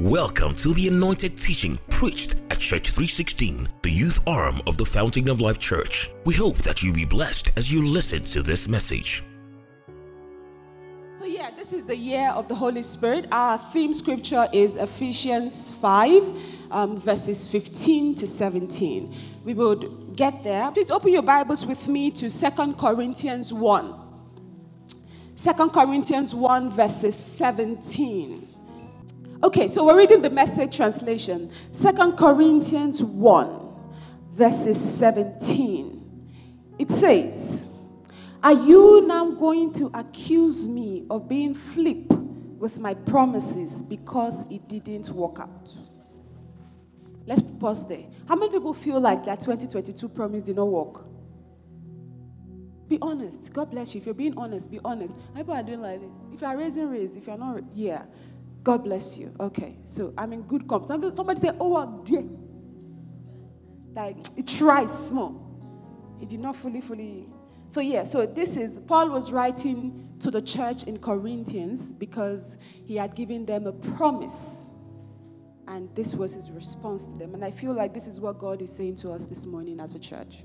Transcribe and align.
Welcome 0.00 0.54
to 0.54 0.72
the 0.72 0.88
anointed 0.88 1.36
teaching 1.36 1.78
preached 1.90 2.36
at 2.48 2.58
Church 2.58 2.88
316, 2.88 3.68
the 3.82 3.90
youth 3.90 4.18
arm 4.26 4.62
of 4.66 4.78
the 4.78 4.84
Fountain 4.86 5.28
of 5.28 5.42
Life 5.42 5.58
Church. 5.58 6.08
We 6.24 6.32
hope 6.32 6.56
that 6.62 6.82
you 6.82 6.90
be 6.90 7.04
blessed 7.04 7.50
as 7.58 7.70
you 7.70 7.86
listen 7.86 8.22
to 8.22 8.40
this 8.40 8.66
message. 8.66 9.22
So, 11.12 11.26
yeah, 11.26 11.50
this 11.54 11.74
is 11.74 11.84
the 11.84 11.98
year 11.98 12.30
of 12.30 12.48
the 12.48 12.54
Holy 12.54 12.80
Spirit. 12.80 13.26
Our 13.30 13.58
theme 13.58 13.92
scripture 13.92 14.46
is 14.54 14.74
Ephesians 14.76 15.70
5, 15.70 16.70
um, 16.70 16.98
verses 16.98 17.46
15 17.46 18.14
to 18.14 18.26
17. 18.26 19.14
We 19.44 19.52
will 19.52 19.76
get 20.16 20.42
there. 20.42 20.70
Please 20.70 20.90
open 20.90 21.12
your 21.12 21.20
Bibles 21.20 21.66
with 21.66 21.88
me 21.88 22.10
to 22.12 22.30
Second 22.30 22.78
Corinthians 22.78 23.52
1. 23.52 23.94
2 25.36 25.52
Corinthians 25.68 26.34
1, 26.34 26.70
verses 26.70 27.16
17. 27.16 28.49
Okay, 29.42 29.68
so 29.68 29.86
we're 29.86 29.96
reading 29.96 30.20
the 30.20 30.28
message 30.28 30.76
translation. 30.76 31.50
Second 31.72 32.18
Corinthians 32.18 33.02
1, 33.02 33.74
verses 34.32 34.78
17. 34.98 36.74
It 36.78 36.90
says, 36.90 37.64
Are 38.42 38.52
you 38.52 39.06
now 39.06 39.30
going 39.30 39.72
to 39.74 39.90
accuse 39.94 40.68
me 40.68 41.06
of 41.08 41.26
being 41.26 41.54
flip 41.54 42.12
with 42.12 42.78
my 42.78 42.92
promises 42.92 43.80
because 43.80 44.44
it 44.50 44.68
didn't 44.68 45.08
work 45.12 45.38
out? 45.40 45.74
Let's 47.24 47.40
pause 47.40 47.88
there. 47.88 48.04
How 48.28 48.36
many 48.36 48.52
people 48.52 48.74
feel 48.74 49.00
like 49.00 49.24
that 49.24 49.40
2022 49.40 50.06
promise 50.10 50.42
did 50.42 50.56
not 50.56 50.68
work? 50.68 51.06
Be 52.90 52.98
honest. 53.00 53.54
God 53.54 53.70
bless 53.70 53.94
you. 53.94 54.00
If 54.00 54.06
you're 54.06 54.14
being 54.14 54.36
honest, 54.36 54.70
be 54.70 54.80
honest. 54.84 55.16
People 55.34 55.54
are 55.54 55.62
doing 55.62 55.80
like 55.80 56.00
this. 56.00 56.10
If 56.34 56.40
you 56.42 56.46
are 56.46 56.56
raising 56.58 56.90
raise, 56.90 57.16
if 57.16 57.26
you're 57.26 57.38
not, 57.38 57.62
yeah. 57.72 58.02
God 58.62 58.84
bless 58.84 59.16
you. 59.18 59.34
Okay, 59.40 59.78
so 59.86 60.12
I'm 60.18 60.32
in 60.32 60.42
good 60.42 60.68
company. 60.68 60.88
Somebody, 60.88 61.16
somebody 61.16 61.40
say, 61.40 61.50
"Oh, 61.58 62.02
dear," 62.04 62.28
like 63.94 64.18
it 64.36 64.46
tries 64.46 64.90
small. 65.08 66.18
It 66.20 66.28
did 66.28 66.40
not 66.40 66.56
fully, 66.56 66.80
fully. 66.80 67.28
So 67.68 67.80
yeah, 67.80 68.02
so 68.02 68.26
this 68.26 68.56
is 68.56 68.78
Paul 68.78 69.10
was 69.10 69.32
writing 69.32 70.08
to 70.20 70.30
the 70.30 70.42
church 70.42 70.84
in 70.84 70.98
Corinthians 70.98 71.88
because 71.88 72.58
he 72.84 72.96
had 72.96 73.14
given 73.14 73.46
them 73.46 73.66
a 73.66 73.72
promise, 73.72 74.66
and 75.66 75.88
this 75.94 76.14
was 76.14 76.34
his 76.34 76.50
response 76.50 77.06
to 77.06 77.12
them. 77.12 77.34
And 77.34 77.44
I 77.44 77.50
feel 77.50 77.72
like 77.72 77.94
this 77.94 78.06
is 78.06 78.20
what 78.20 78.38
God 78.38 78.60
is 78.60 78.70
saying 78.70 78.96
to 78.96 79.12
us 79.12 79.24
this 79.24 79.46
morning 79.46 79.80
as 79.80 79.94
a 79.94 80.00
church. 80.00 80.44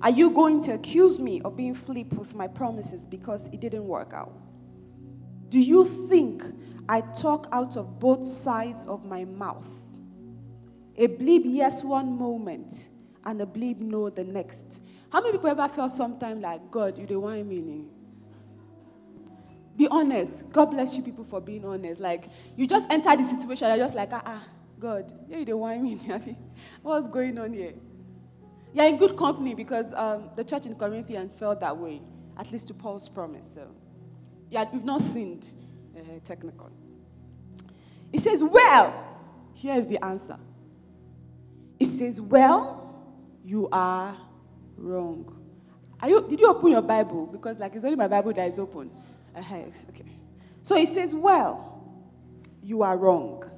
Are 0.00 0.10
you 0.10 0.30
going 0.30 0.62
to 0.62 0.74
accuse 0.74 1.18
me 1.18 1.40
of 1.42 1.56
being 1.56 1.74
flip 1.74 2.12
with 2.12 2.34
my 2.34 2.46
promises 2.46 3.04
because 3.04 3.48
it 3.48 3.60
didn't 3.60 3.84
work 3.84 4.12
out? 4.14 4.32
Do 5.48 5.60
you 5.60 5.84
think 6.08 6.44
I 6.88 7.02
talk 7.02 7.48
out 7.52 7.76
of 7.76 8.00
both 8.00 8.24
sides 8.24 8.84
of 8.84 9.04
my 9.04 9.24
mouth. 9.24 9.68
A 10.96 11.06
bleep 11.06 11.42
yes 11.44 11.84
one 11.84 12.18
moment 12.18 12.88
and 13.24 13.40
a 13.40 13.46
bleep 13.46 13.78
no 13.78 14.08
the 14.08 14.24
next. 14.24 14.80
How 15.12 15.20
many 15.20 15.32
people 15.32 15.50
ever 15.50 15.68
felt 15.68 15.92
sometime 15.92 16.40
like, 16.40 16.70
God, 16.70 16.98
you 16.98 17.06
the 17.06 17.20
one 17.20 17.48
meaning? 17.48 17.90
Be 19.76 19.86
honest. 19.88 20.50
God 20.50 20.66
bless 20.66 20.96
you 20.96 21.02
people 21.02 21.24
for 21.24 21.40
being 21.40 21.64
honest. 21.64 22.00
Like, 22.00 22.24
you 22.56 22.66
just 22.66 22.90
enter 22.90 23.14
the 23.16 23.22
situation, 23.22 23.68
you're 23.68 23.76
just 23.76 23.94
like, 23.94 24.12
ah, 24.12 24.22
ah, 24.24 24.44
God, 24.78 25.12
yeah, 25.28 25.38
you 25.38 25.44
the 25.44 25.56
one 25.56 25.82
meaning. 25.82 26.36
What's 26.82 27.08
going 27.08 27.38
on 27.38 27.52
here? 27.52 27.74
You're 28.74 28.86
in 28.86 28.96
good 28.96 29.16
company 29.16 29.54
because 29.54 29.92
um, 29.94 30.30
the 30.36 30.44
church 30.44 30.66
in 30.66 30.74
Corinthians 30.74 31.32
felt 31.38 31.60
that 31.60 31.76
way, 31.76 32.00
at 32.36 32.50
least 32.50 32.68
to 32.68 32.74
Paul's 32.74 33.08
promise. 33.08 33.54
So, 33.54 33.68
yeah, 34.50 34.64
we've 34.72 34.84
not 34.84 35.00
sinned 35.00 35.48
uh, 35.98 36.20
technical. 36.24 36.70
It 38.12 38.20
says, 38.20 38.42
Well, 38.42 39.04
here 39.54 39.74
is 39.74 39.86
the 39.86 40.02
answer. 40.04 40.38
It 41.78 41.86
says, 41.86 42.20
Well, 42.20 42.94
you 43.44 43.68
are 43.70 44.16
wrong. 44.76 45.34
Are 46.00 46.08
you, 46.08 46.26
did 46.28 46.40
you 46.40 46.48
open 46.48 46.70
your 46.70 46.82
Bible? 46.82 47.26
Because, 47.26 47.58
like, 47.58 47.74
it's 47.74 47.84
only 47.84 47.96
my 47.96 48.08
Bible 48.08 48.32
that 48.32 48.46
is 48.46 48.58
open. 48.58 48.90
Uh-huh, 49.36 49.56
okay. 49.90 50.04
So 50.62 50.76
it 50.76 50.88
says, 50.88 51.14
Well, 51.14 51.82
you 52.62 52.82
are 52.82 52.96
wrong. 52.96 53.50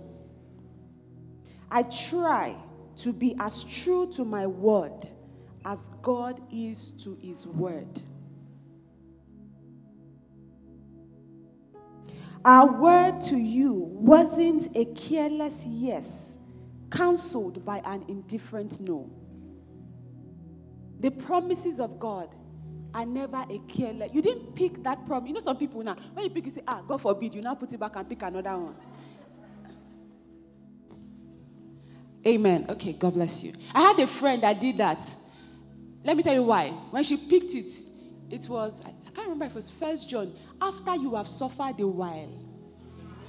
I 1.70 1.82
try 1.84 2.56
to 2.96 3.12
be 3.12 3.34
as 3.38 3.64
true 3.64 4.10
to 4.12 4.24
my 4.24 4.46
word 4.46 5.08
as 5.64 5.84
God 6.02 6.40
is 6.52 6.90
to 7.02 7.16
his 7.20 7.46
word. 7.46 8.00
Our 12.44 12.72
word 12.72 13.20
to 13.22 13.36
you 13.36 13.72
wasn't 13.72 14.74
a 14.74 14.86
careless 14.86 15.66
yes, 15.66 16.38
counseled 16.90 17.64
by 17.64 17.78
an 17.84 18.04
indifferent 18.08 18.80
no. 18.80 19.10
The 21.00 21.10
promises 21.10 21.80
of 21.80 21.98
God 21.98 22.34
are 22.94 23.06
never 23.06 23.44
a 23.48 23.58
careless. 23.68 24.10
You 24.12 24.22
didn't 24.22 24.54
pick 24.54 24.82
that 24.82 25.06
promise. 25.06 25.28
You 25.28 25.34
know, 25.34 25.40
some 25.40 25.56
people 25.56 25.82
now, 25.82 25.96
when 26.12 26.24
you 26.24 26.30
pick, 26.30 26.44
you 26.44 26.50
say, 26.50 26.62
ah, 26.66 26.82
God 26.86 27.00
forbid, 27.00 27.34
you 27.34 27.42
now 27.42 27.54
put 27.54 27.72
it 27.72 27.78
back 27.78 27.96
and 27.96 28.08
pick 28.08 28.22
another 28.22 28.56
one. 28.56 28.74
Amen. 32.26 32.66
Okay, 32.68 32.92
God 32.92 33.14
bless 33.14 33.42
you. 33.44 33.52
I 33.74 33.80
had 33.80 33.98
a 33.98 34.06
friend 34.06 34.42
that 34.42 34.60
did 34.60 34.78
that. 34.78 35.02
Let 36.04 36.16
me 36.16 36.22
tell 36.22 36.34
you 36.34 36.42
why. 36.42 36.68
When 36.68 37.02
she 37.02 37.16
picked 37.16 37.54
it, 37.54 37.82
it 38.30 38.48
was, 38.48 38.82
I 38.84 38.90
can't 39.10 39.28
remember 39.28 39.46
if 39.46 39.52
it 39.52 39.56
was 39.56 39.70
First 39.70 40.08
John 40.08 40.30
after 40.60 40.96
you 40.96 41.14
have 41.14 41.28
suffered 41.28 41.80
a 41.80 41.86
while, 41.86 42.28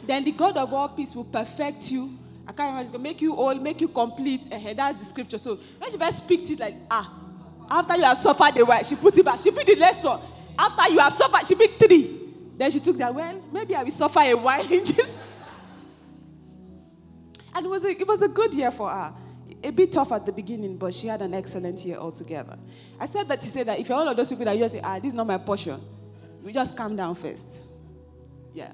then 0.05 0.23
the 0.23 0.31
God 0.31 0.57
of 0.57 0.73
all 0.73 0.89
peace 0.89 1.15
will 1.15 1.25
perfect 1.25 1.91
you. 1.91 2.09
I 2.47 2.53
can't 2.53 2.75
remember, 2.75 2.99
make 2.99 3.21
you 3.21 3.35
old, 3.35 3.61
make 3.61 3.79
you 3.79 3.87
complete. 3.87 4.51
Uh, 4.51 4.73
that's 4.73 4.99
the 4.99 5.05
scripture. 5.05 5.37
So 5.37 5.57
when 5.77 5.91
she 5.91 5.97
first 5.97 6.27
picked 6.27 6.49
it, 6.49 6.59
like, 6.59 6.75
ah, 6.89 7.09
after 7.69 7.95
you 7.95 8.03
have 8.03 8.17
suffered 8.17 8.57
a 8.59 8.65
while, 8.65 8.83
she 8.83 8.95
put 8.95 9.17
it 9.17 9.23
back. 9.23 9.39
She 9.39 9.51
picked 9.51 9.67
the 9.67 9.75
next 9.75 10.03
one. 10.03 10.19
After 10.57 10.91
you 10.91 10.99
have 10.99 11.13
suffered, 11.13 11.47
she 11.47 11.55
picked 11.55 11.81
three. 11.81 12.19
Then 12.57 12.69
she 12.71 12.79
took 12.79 12.97
that, 12.97 13.13
well, 13.13 13.41
maybe 13.51 13.75
I 13.75 13.83
will 13.83 13.91
suffer 13.91 14.19
a 14.19 14.33
while 14.33 14.65
in 14.71 14.83
this. 14.83 15.21
And 17.55 17.65
it 17.65 17.69
was, 17.69 17.85
a, 17.85 17.89
it 17.89 18.07
was 18.07 18.21
a 18.21 18.27
good 18.27 18.53
year 18.53 18.71
for 18.71 18.89
her. 18.89 19.13
A 19.63 19.69
bit 19.69 19.91
tough 19.91 20.11
at 20.11 20.25
the 20.25 20.31
beginning, 20.31 20.77
but 20.77 20.93
she 20.93 21.07
had 21.07 21.21
an 21.21 21.33
excellent 21.33 21.85
year 21.85 21.97
altogether. 21.97 22.57
I 22.99 23.05
said 23.05 23.27
that 23.27 23.39
to 23.41 23.47
say 23.47 23.63
that 23.63 23.79
if 23.79 23.87
you're 23.87 23.97
one 23.97 24.07
of 24.07 24.17
those 24.17 24.29
people 24.29 24.45
that 24.45 24.57
you 24.57 24.67
say, 24.67 24.81
ah, 24.83 24.97
this 24.97 25.09
is 25.09 25.13
not 25.13 25.27
my 25.27 25.37
portion, 25.37 25.79
we 26.43 26.51
just 26.51 26.77
calm 26.77 26.95
down 26.95 27.15
first. 27.15 27.65
Yeah. 28.53 28.71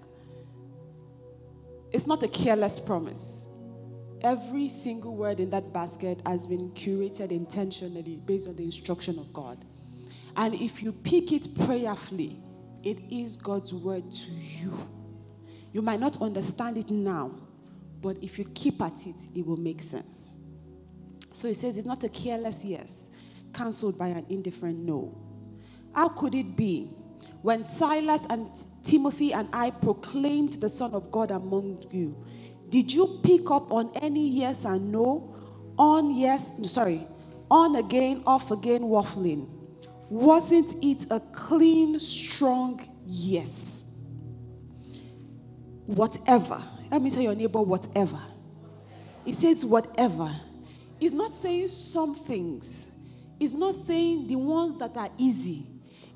It's 1.91 2.07
not 2.07 2.23
a 2.23 2.27
careless 2.27 2.79
promise. 2.79 3.45
Every 4.21 4.67
single 4.67 5.15
word 5.15 5.39
in 5.39 5.49
that 5.51 5.71
basket 5.71 6.21
has 6.25 6.47
been 6.47 6.71
curated 6.71 7.31
intentionally 7.31 8.19
based 8.25 8.47
on 8.47 8.55
the 8.55 8.63
instruction 8.63 9.19
of 9.19 9.31
God. 9.31 9.63
And 10.35 10.53
if 10.55 10.81
you 10.81 10.91
pick 10.91 11.31
it 11.31 11.47
prayerfully, 11.65 12.39
it 12.83 12.99
is 13.09 13.35
God's 13.37 13.73
word 13.73 14.11
to 14.11 14.31
you. 14.33 14.77
You 15.73 15.81
might 15.81 15.99
not 15.99 16.21
understand 16.21 16.77
it 16.77 16.89
now, 16.89 17.31
but 18.01 18.17
if 18.21 18.39
you 18.39 18.45
keep 18.53 18.81
at 18.81 19.05
it, 19.05 19.15
it 19.35 19.45
will 19.45 19.57
make 19.57 19.81
sense. 19.81 20.29
So 21.33 21.47
he 21.47 21.53
says 21.53 21.77
it's 21.77 21.85
not 21.85 22.03
a 22.03 22.09
careless 22.09 22.65
yes, 22.65 23.09
cancelled 23.53 23.97
by 23.97 24.07
an 24.07 24.25
indifferent 24.29 24.79
no. 24.79 25.15
How 25.93 26.09
could 26.09 26.33
it 26.33 26.55
be 26.55 26.91
when 27.41 27.63
Silas 27.63 28.25
and 28.29 28.49
Timothy 28.83 29.33
and 29.33 29.49
I 29.53 29.71
proclaimed 29.71 30.53
the 30.53 30.69
Son 30.69 30.93
of 30.93 31.11
God 31.11 31.31
among 31.31 31.85
you, 31.91 32.25
did 32.69 32.91
you 32.93 33.19
pick 33.23 33.51
up 33.51 33.71
on 33.71 33.91
any 34.01 34.27
yes 34.29 34.65
and 34.65 34.91
no? 34.91 35.35
On 35.77 36.15
yes, 36.15 36.51
sorry, 36.71 37.05
on 37.51 37.75
again, 37.77 38.23
off 38.25 38.51
again, 38.51 38.81
waffling. 38.83 39.47
Wasn't 40.09 40.75
it 40.83 41.05
a 41.11 41.19
clean, 41.19 41.99
strong 41.99 42.85
yes? 43.05 43.85
Whatever. 45.85 46.61
Let 46.91 47.01
me 47.01 47.11
tell 47.11 47.23
your 47.23 47.35
neighbor, 47.35 47.61
whatever. 47.61 48.19
It 49.25 49.35
says 49.35 49.65
whatever. 49.65 50.33
It's 50.99 51.13
not 51.13 51.33
saying 51.33 51.67
some 51.67 52.15
things. 52.15 52.91
It's 53.39 53.53
not 53.53 53.75
saying 53.75 54.27
the 54.27 54.35
ones 54.37 54.77
that 54.79 54.97
are 54.97 55.09
easy. 55.17 55.67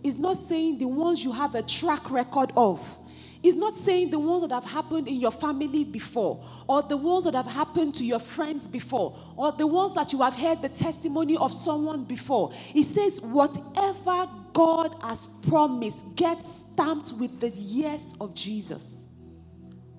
It's 0.04 0.18
not 0.18 0.38
saying 0.38 0.80
the 0.80 0.88
ones 0.88 1.24
you 1.24 1.32
have 1.32 1.56
a 1.56 1.62
track 1.62 2.10
record 2.10 2.52
of. 2.56 2.98
It's 3.44 3.58
not 3.58 3.76
saying 3.76 4.12
the 4.12 4.20
ones 4.20 4.48
that 4.48 4.54
have 4.54 4.66
happened 4.66 5.08
in 5.08 5.20
your 5.20 5.32
family 5.32 5.84
before, 5.84 6.46
or 6.68 6.84
the 6.84 6.98
ones 6.98 7.24
that 7.24 7.34
have 7.34 7.48
happened 7.48 7.96
to 7.96 8.06
your 8.06 8.20
friends 8.20 8.68
before, 8.68 9.18
or 9.36 9.52
the 9.52 9.66
ones 9.66 9.96
that 9.96 10.14
you 10.14 10.22
have 10.22 10.36
heard 10.36 10.62
the 10.62 10.70
testimony 10.70 11.38
of 11.38 11.52
someone 11.52 12.04
before. 12.04 12.52
It 12.76 12.84
says, 12.84 13.20
whatever 13.22 14.30
God 14.54 14.96
has 15.02 15.26
promised 15.50 16.16
gets 16.16 16.58
stamped 16.58 17.14
with 17.14 17.40
the 17.40 17.50
yes 17.50 18.16
of 18.22 18.36
Jesus. 18.36 19.16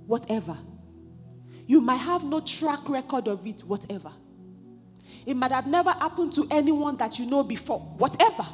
Whatever. 0.07 0.57
You 1.67 1.81
might 1.81 1.97
have 1.97 2.25
no 2.25 2.41
track 2.41 2.89
record 2.89 3.27
of 3.27 3.45
it, 3.47 3.63
whatever. 3.63 4.13
It 5.27 5.35
might 5.37 5.53
have 5.53 5.67
never 5.67 5.91
happened 5.91 6.33
to 6.35 6.47
anyone 6.51 6.97
that 6.99 7.19
you 7.19 7.27
know 7.27 7.43
before, 7.43 7.81
whatever. 7.81 8.47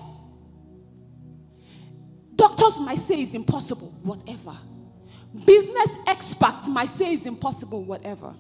Doctors 2.39 2.79
might 2.79 2.99
say 2.99 3.17
it's 3.17 3.35
impossible, 3.35 3.89
whatever. 4.05 4.57
Business 5.45 5.99
expert 6.07 6.69
might 6.71 6.89
say 6.89 7.13
it's 7.13 7.27
impossible, 7.27 7.83
whatever. 7.85 8.33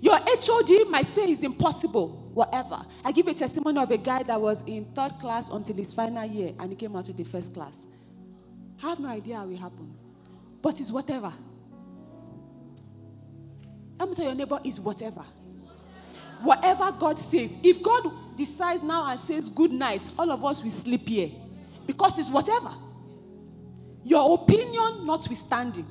Your 0.00 0.18
HOD 0.18 0.88
might 0.88 1.04
say 1.04 1.24
it's 1.26 1.42
impossible, 1.42 2.30
whatever. 2.32 2.82
I 3.04 3.12
give 3.12 3.26
a 3.26 3.34
testimony 3.34 3.78
of 3.78 3.90
a 3.90 3.98
guy 3.98 4.22
that 4.22 4.40
was 4.40 4.62
in 4.66 4.86
third 4.86 5.18
class 5.18 5.50
until 5.50 5.76
his 5.76 5.92
final 5.92 6.24
year 6.24 6.54
and 6.58 6.70
he 6.70 6.76
came 6.76 6.96
out 6.96 7.06
with 7.06 7.18
the 7.18 7.24
first 7.24 7.52
class. 7.52 7.84
I 8.82 8.88
have 8.88 9.00
no 9.00 9.08
idea 9.08 9.36
how 9.36 9.48
it 9.50 9.56
happened, 9.58 9.94
but 10.62 10.80
it's 10.80 10.90
whatever. 10.90 11.32
Let 13.98 14.08
me 14.08 14.14
tell 14.14 14.24
your 14.24 14.34
neighbor, 14.34 14.60
it's 14.64 14.80
whatever. 14.80 15.24
Whatever 16.40 16.90
God 16.92 17.18
says. 17.18 17.58
If 17.62 17.82
God 17.82 18.36
decides 18.36 18.82
now 18.82 19.10
and 19.10 19.20
says 19.20 19.50
good 19.50 19.72
night, 19.72 20.10
all 20.18 20.30
of 20.30 20.42
us 20.42 20.62
will 20.64 20.70
sleep 20.70 21.06
here 21.06 21.30
because 21.86 22.18
it's 22.18 22.30
whatever. 22.30 22.70
Your 24.06 24.34
opinion 24.34 25.04
notwithstanding, 25.04 25.84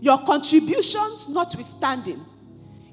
your 0.00 0.16
contributions 0.24 1.28
notwithstanding, 1.28 2.24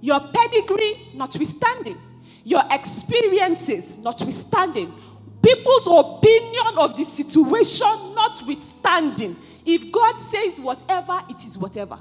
your 0.01 0.19
pedigree 0.19 0.95
notwithstanding, 1.13 1.97
your 2.43 2.61
experiences 2.69 3.97
notwithstanding, 3.99 4.93
people's 5.41 5.87
opinion 5.87 6.77
of 6.79 6.97
the 6.97 7.05
situation 7.05 7.87
notwithstanding. 8.13 9.37
If 9.65 9.89
God 9.89 10.17
says 10.17 10.59
whatever, 10.59 11.21
it 11.29 11.45
is 11.45 11.57
whatever. 11.57 11.97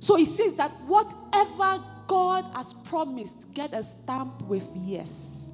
So 0.00 0.16
he 0.16 0.24
says 0.24 0.56
that 0.56 0.72
whatever 0.88 1.84
God 2.08 2.46
has 2.52 2.74
promised, 2.74 3.54
get 3.54 3.72
a 3.72 3.84
stamp 3.84 4.42
with 4.42 4.68
yes. 4.74 5.45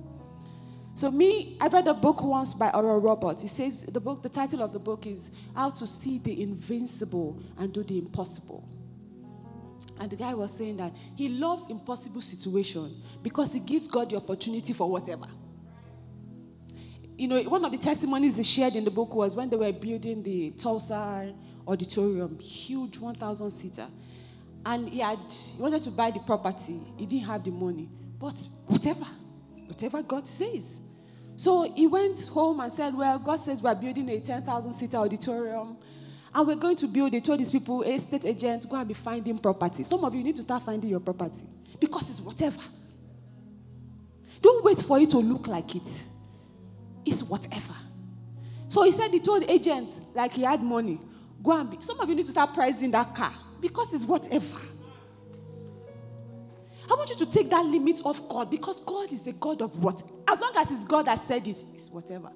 So 0.95 1.11
me, 1.11 1.57
I 1.61 1.69
read 1.69 1.89
a 1.89 1.95
book 1.95 2.23
once 2.23 2.53
by 2.53 2.71
Oral 2.71 3.01
Roberts. 3.01 3.43
He 3.43 3.49
says 3.49 3.85
the 3.85 4.01
book, 4.01 4.23
the 4.23 4.29
title 4.29 4.63
of 4.63 4.73
the 4.73 4.79
book 4.79 5.07
is 5.07 5.31
How 5.55 5.71
to 5.71 5.87
See 5.87 6.19
the 6.19 6.43
Invincible 6.43 7.43
and 7.59 7.73
Do 7.73 7.83
the 7.83 7.99
Impossible. 7.99 8.69
And 9.99 10.11
the 10.11 10.17
guy 10.17 10.35
was 10.35 10.57
saying 10.57 10.77
that 10.79 10.93
he 11.17 11.29
loves 11.29 11.71
impossible 11.71 12.21
situation 12.21 12.91
because 13.23 13.55
it 13.55 13.65
gives 13.67 13.89
God 13.89 14.11
the 14.11 14.17
opportunity 14.17 14.73
for 14.73 14.91
whatever. 14.91 15.27
You 17.17 17.29
know, 17.29 17.43
one 17.43 17.65
of 17.65 17.73
the 17.73 17.79
testimonies 17.79 18.37
he 18.37 18.43
shared 18.43 18.75
in 18.75 18.85
the 18.85 18.91
book 18.91 19.15
was 19.15 19.37
when 19.37 19.49
they 19.49 19.57
were 19.57 19.73
building 19.73 20.23
the 20.23 20.51
Tulsa 20.53 21.33
auditorium, 21.67 22.39
huge 22.39 22.99
1,000 22.99 23.51
seater. 23.51 23.87
And 24.65 24.89
he 24.89 25.01
had 25.01 25.19
he 25.31 25.63
wanted 25.63 25.83
to 25.83 25.91
buy 25.91 26.11
the 26.11 26.21
property. 26.21 26.81
He 26.97 27.07
didn't 27.07 27.27
have 27.27 27.45
the 27.45 27.51
money. 27.51 27.89
But 28.19 28.39
whatever, 28.67 29.07
whatever 29.67 30.03
God 30.03 30.27
says. 30.27 30.81
So 31.43 31.63
he 31.75 31.89
went 31.89 32.25
home 32.29 32.61
and 32.61 32.73
said, 32.73 32.97
Well, 32.97 33.19
God 33.19 33.35
says 33.35 33.61
we're 33.61 33.75
building 33.75 34.09
a 34.11 34.21
10,000 34.21 34.73
seater 34.73 34.99
auditorium. 34.99 35.77
And 36.33 36.47
we're 36.47 36.55
going 36.55 36.77
to 36.77 36.87
build, 36.87 37.11
they 37.11 37.19
told 37.19 37.41
these 37.41 37.51
people, 37.51 37.83
estate 37.83 38.25
agents, 38.25 38.65
go 38.65 38.77
and 38.77 38.87
be 38.87 38.95
finding 38.95 39.37
property. 39.39 39.83
Some 39.83 40.05
of 40.05 40.15
you 40.15 40.23
need 40.23 40.37
to 40.37 40.43
start 40.43 40.63
finding 40.63 40.89
your 40.89 41.01
property 41.01 41.43
because 41.81 42.09
it's 42.11 42.21
whatever. 42.21 42.63
Don't 44.41 44.65
wait 44.65 44.79
for 44.83 45.01
it 45.01 45.11
to 45.11 45.19
look 45.19 45.49
like 45.49 45.75
it. 45.75 46.05
It's 47.05 47.25
whatever. 47.25 47.75
So 48.69 48.85
he 48.85 48.93
said 48.93 49.11
he 49.11 49.19
told 49.19 49.43
agents, 49.51 50.05
like 50.15 50.35
he 50.35 50.43
had 50.43 50.63
money, 50.63 51.01
go 51.43 51.59
and 51.59 51.69
be. 51.69 51.79
Some 51.81 51.99
of 51.99 52.09
you 52.09 52.15
need 52.15 52.27
to 52.27 52.31
start 52.31 52.55
pricing 52.55 52.93
that 52.93 53.17
car 53.17 53.33
because 53.61 53.93
it's 53.93 54.05
whatever. 54.05 54.59
I 56.93 56.95
want 56.95 57.09
you 57.09 57.17
to 57.17 57.27
take 57.27 57.49
that 57.49 57.65
limit 57.65 58.03
off 58.05 58.29
God 58.29 58.51
because 58.51 58.83
God 58.85 59.11
is 59.15 59.27
a 59.27 59.33
God 59.33 59.63
of 59.63 59.83
what? 59.83 60.03
As 60.29 60.39
long 60.39 60.53
as 60.59 60.71
it's 60.71 60.85
God 60.85 61.07
that 61.07 61.19
said 61.19 61.49
it, 61.49 61.57
it's 61.73 61.91
whatever. 61.91 62.31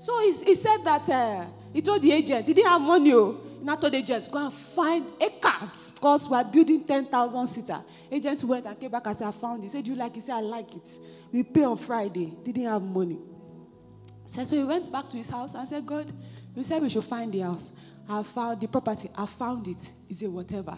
So 0.00 0.20
he, 0.20 0.32
he 0.32 0.54
said 0.56 0.78
that 0.78 1.08
uh, 1.08 1.44
he 1.72 1.80
told 1.80 2.02
the 2.02 2.10
agent, 2.10 2.44
he 2.44 2.54
didn't 2.54 2.70
have 2.70 2.80
money. 2.80 3.12
Oh. 3.12 3.40
He 3.60 3.64
not 3.64 3.80
told 3.80 3.92
the 3.92 3.98
agent, 3.98 4.28
go 4.32 4.44
and 4.44 4.52
find 4.52 5.06
acres 5.20 5.92
because 5.94 6.28
we're 6.28 6.42
building 6.42 6.84
10,000 6.84 7.46
seater. 7.46 7.78
Agent 8.10 8.42
went 8.42 8.66
and 8.66 8.80
came 8.80 8.90
back 8.90 9.06
and 9.06 9.16
said, 9.16 9.28
I 9.28 9.30
found 9.30 9.62
it. 9.62 9.66
He 9.66 9.70
said, 9.70 9.84
Do 9.84 9.92
you 9.92 9.96
like 9.96 10.10
it? 10.10 10.16
He 10.16 10.20
said, 10.22 10.34
I 10.34 10.40
like 10.40 10.74
it. 10.74 10.90
We 11.30 11.44
pay 11.44 11.64
on 11.64 11.76
Friday. 11.76 12.32
Didn't 12.42 12.64
have 12.64 12.82
money. 12.82 13.18
Said, 14.26 14.48
so 14.48 14.56
he 14.56 14.64
went 14.64 14.90
back 14.90 15.08
to 15.10 15.16
his 15.16 15.30
house 15.30 15.54
and 15.54 15.68
said, 15.68 15.86
God, 15.86 16.12
you 16.56 16.64
said 16.64 16.82
we 16.82 16.90
should 16.90 17.04
find 17.04 17.32
the 17.32 17.40
house. 17.40 17.70
I 18.08 18.24
found 18.24 18.60
the 18.60 18.66
property. 18.66 19.08
I 19.16 19.26
found 19.26 19.68
it. 19.68 19.90
Is 20.08 20.20
it. 20.20 20.32
Whatever. 20.32 20.76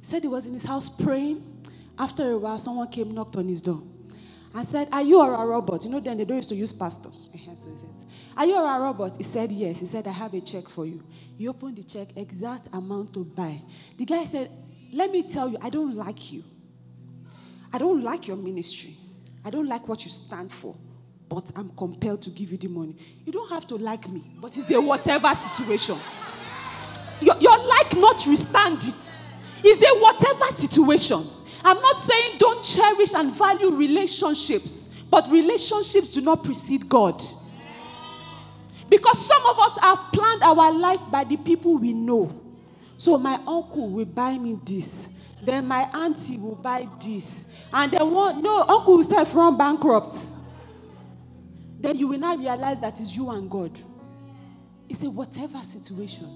He 0.00 0.04
said 0.04 0.22
he 0.22 0.28
was 0.28 0.46
in 0.46 0.54
his 0.54 0.64
house 0.64 0.88
praying. 0.88 1.57
After 1.98 2.30
a 2.32 2.38
while, 2.38 2.58
someone 2.58 2.88
came, 2.88 3.12
knocked 3.12 3.36
on 3.36 3.48
his 3.48 3.62
door, 3.62 3.82
and 4.54 4.66
said, 4.66 4.88
Are 4.92 5.02
you 5.02 5.20
a 5.20 5.46
robot? 5.46 5.84
You 5.84 5.90
know, 5.90 6.00
then 6.00 6.16
they 6.16 6.24
don't 6.24 6.36
used 6.36 6.48
to 6.50 6.54
use 6.54 6.72
pastor. 6.72 7.10
So 7.54 7.70
he 7.70 7.76
says, 7.76 8.04
Are 8.36 8.46
you 8.46 8.56
a 8.56 8.80
robot? 8.80 9.16
He 9.16 9.22
said, 9.22 9.50
Yes. 9.50 9.80
He 9.80 9.86
said, 9.86 10.06
I 10.06 10.12
have 10.12 10.32
a 10.34 10.40
check 10.40 10.68
for 10.68 10.86
you. 10.86 11.02
He 11.36 11.48
opened 11.48 11.76
the 11.76 11.82
check, 11.84 12.16
exact 12.16 12.68
amount 12.72 13.14
to 13.14 13.24
buy. 13.24 13.60
The 13.96 14.04
guy 14.04 14.24
said, 14.24 14.50
Let 14.92 15.10
me 15.10 15.22
tell 15.22 15.48
you, 15.48 15.58
I 15.62 15.70
don't 15.70 15.94
like 15.94 16.32
you. 16.32 16.44
I 17.72 17.78
don't 17.78 18.02
like 18.02 18.28
your 18.28 18.36
ministry. 18.36 18.96
I 19.44 19.50
don't 19.50 19.66
like 19.66 19.88
what 19.88 20.04
you 20.04 20.10
stand 20.10 20.52
for 20.52 20.76
but 21.28 21.52
I'm 21.56 21.70
compelled 21.70 22.22
to 22.22 22.30
give 22.30 22.50
you 22.50 22.56
the 22.56 22.68
money. 22.68 22.96
You 23.24 23.32
don't 23.32 23.50
have 23.50 23.66
to 23.68 23.76
like 23.76 24.08
me, 24.08 24.22
but 24.40 24.56
it's 24.56 24.70
a 24.70 24.80
whatever 24.80 25.32
situation. 25.34 25.96
Your, 27.20 27.36
your 27.38 27.58
like 27.66 27.96
not 27.96 28.24
withstanding 28.26 28.94
is 29.64 29.82
a 29.82 30.00
whatever 30.00 30.44
situation. 30.46 31.22
I'm 31.64 31.80
not 31.80 31.96
saying 31.96 32.38
don't 32.38 32.64
cherish 32.64 33.14
and 33.14 33.32
value 33.32 33.74
relationships, 33.74 35.04
but 35.10 35.28
relationships 35.30 36.10
do 36.10 36.20
not 36.20 36.44
precede 36.44 36.88
God. 36.88 37.22
Because 38.88 39.24
some 39.26 39.44
of 39.46 39.58
us 39.58 39.78
have 39.80 39.98
planned 40.12 40.42
our 40.42 40.72
life 40.72 41.02
by 41.10 41.24
the 41.24 41.36
people 41.36 41.76
we 41.76 41.92
know. 41.92 42.40
So 42.96 43.18
my 43.18 43.34
uncle 43.46 43.88
will 43.90 44.06
buy 44.06 44.38
me 44.38 44.58
this. 44.64 45.18
Then 45.42 45.66
my 45.66 45.82
auntie 45.94 46.38
will 46.38 46.56
buy 46.56 46.88
this. 47.00 47.44
And 47.72 47.92
then 47.92 48.10
one, 48.10 48.42
no, 48.42 48.62
uncle 48.62 48.96
will 48.96 49.04
start 49.04 49.28
from 49.28 49.58
bankrupt 49.58 50.16
then 51.80 51.96
you 51.96 52.08
will 52.08 52.18
now 52.18 52.36
realize 52.36 52.80
that 52.80 53.00
it's 53.00 53.16
you 53.16 53.30
and 53.30 53.48
God. 53.48 53.78
It's 54.88 55.02
a 55.02 55.10
whatever 55.10 55.62
situation, 55.62 56.26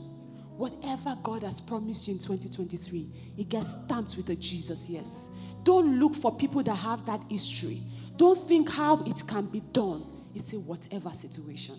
whatever 0.62 1.16
God 1.24 1.42
has 1.42 1.60
promised 1.60 2.06
you 2.06 2.14
in 2.14 2.20
2023, 2.20 3.10
it 3.36 3.48
gets 3.48 3.82
stamped 3.82 4.16
with 4.16 4.28
a 4.28 4.36
Jesus, 4.36 4.88
yes. 4.88 5.28
Don't 5.64 5.98
look 5.98 6.14
for 6.14 6.36
people 6.36 6.62
that 6.62 6.76
have 6.76 7.04
that 7.06 7.20
history. 7.28 7.80
Don't 8.16 8.38
think 8.46 8.70
how 8.70 9.02
it 9.02 9.24
can 9.26 9.46
be 9.46 9.58
done. 9.72 10.04
It's 10.36 10.52
a 10.52 10.60
whatever 10.60 11.10
situation. 11.10 11.74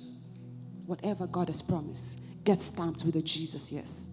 Whatever 0.85 1.27
God 1.27 1.47
has 1.47 1.61
promised 1.61 2.43
gets 2.43 2.65
stamped 2.65 3.05
with 3.05 3.15
a 3.15 3.21
Jesus, 3.21 3.71
yes. 3.71 4.07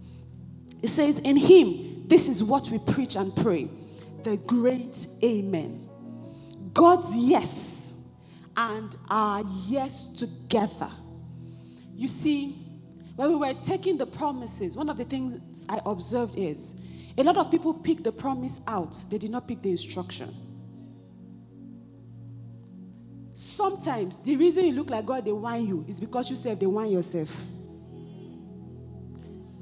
It 0.81 0.89
says, 0.91 1.19
In 1.19 1.36
Him, 1.36 2.06
this 2.06 2.29
is 2.29 2.44
what 2.44 2.70
we 2.70 2.79
preach 2.79 3.17
and 3.17 3.34
pray 3.34 3.69
the 4.22 4.36
great 4.36 5.05
Amen. 5.24 5.89
God's 6.74 7.17
yes 7.17 8.00
and 8.56 8.96
our 9.08 9.43
yes 9.67 10.15
together. 10.15 10.93
You 11.96 12.06
see, 12.06 12.69
when 13.20 13.29
we 13.29 13.34
were 13.34 13.53
taking 13.62 13.98
the 13.98 14.06
promises, 14.06 14.79
one 14.79 14.89
of 14.89 14.96
the 14.96 15.05
things 15.05 15.67
I 15.69 15.79
observed 15.84 16.39
is 16.39 16.89
a 17.19 17.22
lot 17.22 17.36
of 17.36 17.50
people 17.50 17.74
pick 17.74 18.03
the 18.03 18.10
promise 18.10 18.62
out, 18.67 18.96
they 19.10 19.19
did 19.19 19.31
not 19.31 19.46
pick 19.46 19.60
the 19.60 19.70
instruction. 19.70 20.31
Sometimes 23.34 24.22
the 24.22 24.39
reason 24.39 24.65
you 24.65 24.72
look 24.72 24.89
like 24.89 25.05
God, 25.05 25.27
they 25.27 25.32
want 25.32 25.69
you, 25.69 25.84
is 25.86 26.00
because 26.00 26.31
you 26.31 26.36
said 26.36 26.58
they 26.58 26.65
want 26.65 26.91
yourself. 26.91 27.29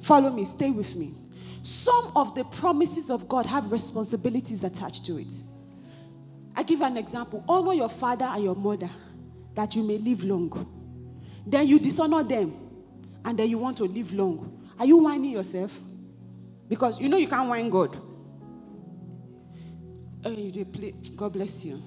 Follow 0.02 0.30
me, 0.30 0.44
stay 0.44 0.70
with 0.70 0.94
me. 0.94 1.16
Some 1.62 2.12
of 2.14 2.36
the 2.36 2.44
promises 2.44 3.10
of 3.10 3.28
God 3.28 3.44
have 3.46 3.72
responsibilities 3.72 4.62
attached 4.62 5.04
to 5.06 5.18
it. 5.18 5.32
I 6.54 6.62
give 6.62 6.80
an 6.82 6.96
example. 6.96 7.44
Honor 7.48 7.74
your 7.74 7.88
father 7.88 8.26
and 8.26 8.44
your 8.44 8.54
mother 8.54 8.90
that 9.56 9.74
you 9.74 9.82
may 9.82 9.98
live 9.98 10.22
long. 10.22 11.42
Then 11.44 11.66
you 11.66 11.80
dishonor 11.80 12.22
them 12.22 12.67
and 13.28 13.38
then 13.38 13.50
you 13.50 13.58
want 13.58 13.76
to 13.76 13.84
live 13.84 14.14
long. 14.14 14.66
Are 14.78 14.86
you 14.86 14.96
whining 14.96 15.32
yourself? 15.32 15.78
Because 16.66 16.98
you 16.98 17.10
know 17.10 17.18
you 17.18 17.28
can't 17.28 17.46
whine 17.46 17.68
God. 17.68 17.94
Oh, 20.24 20.30
you. 20.30 20.64
God 21.14 21.34
bless 21.34 21.66
you. 21.66 21.78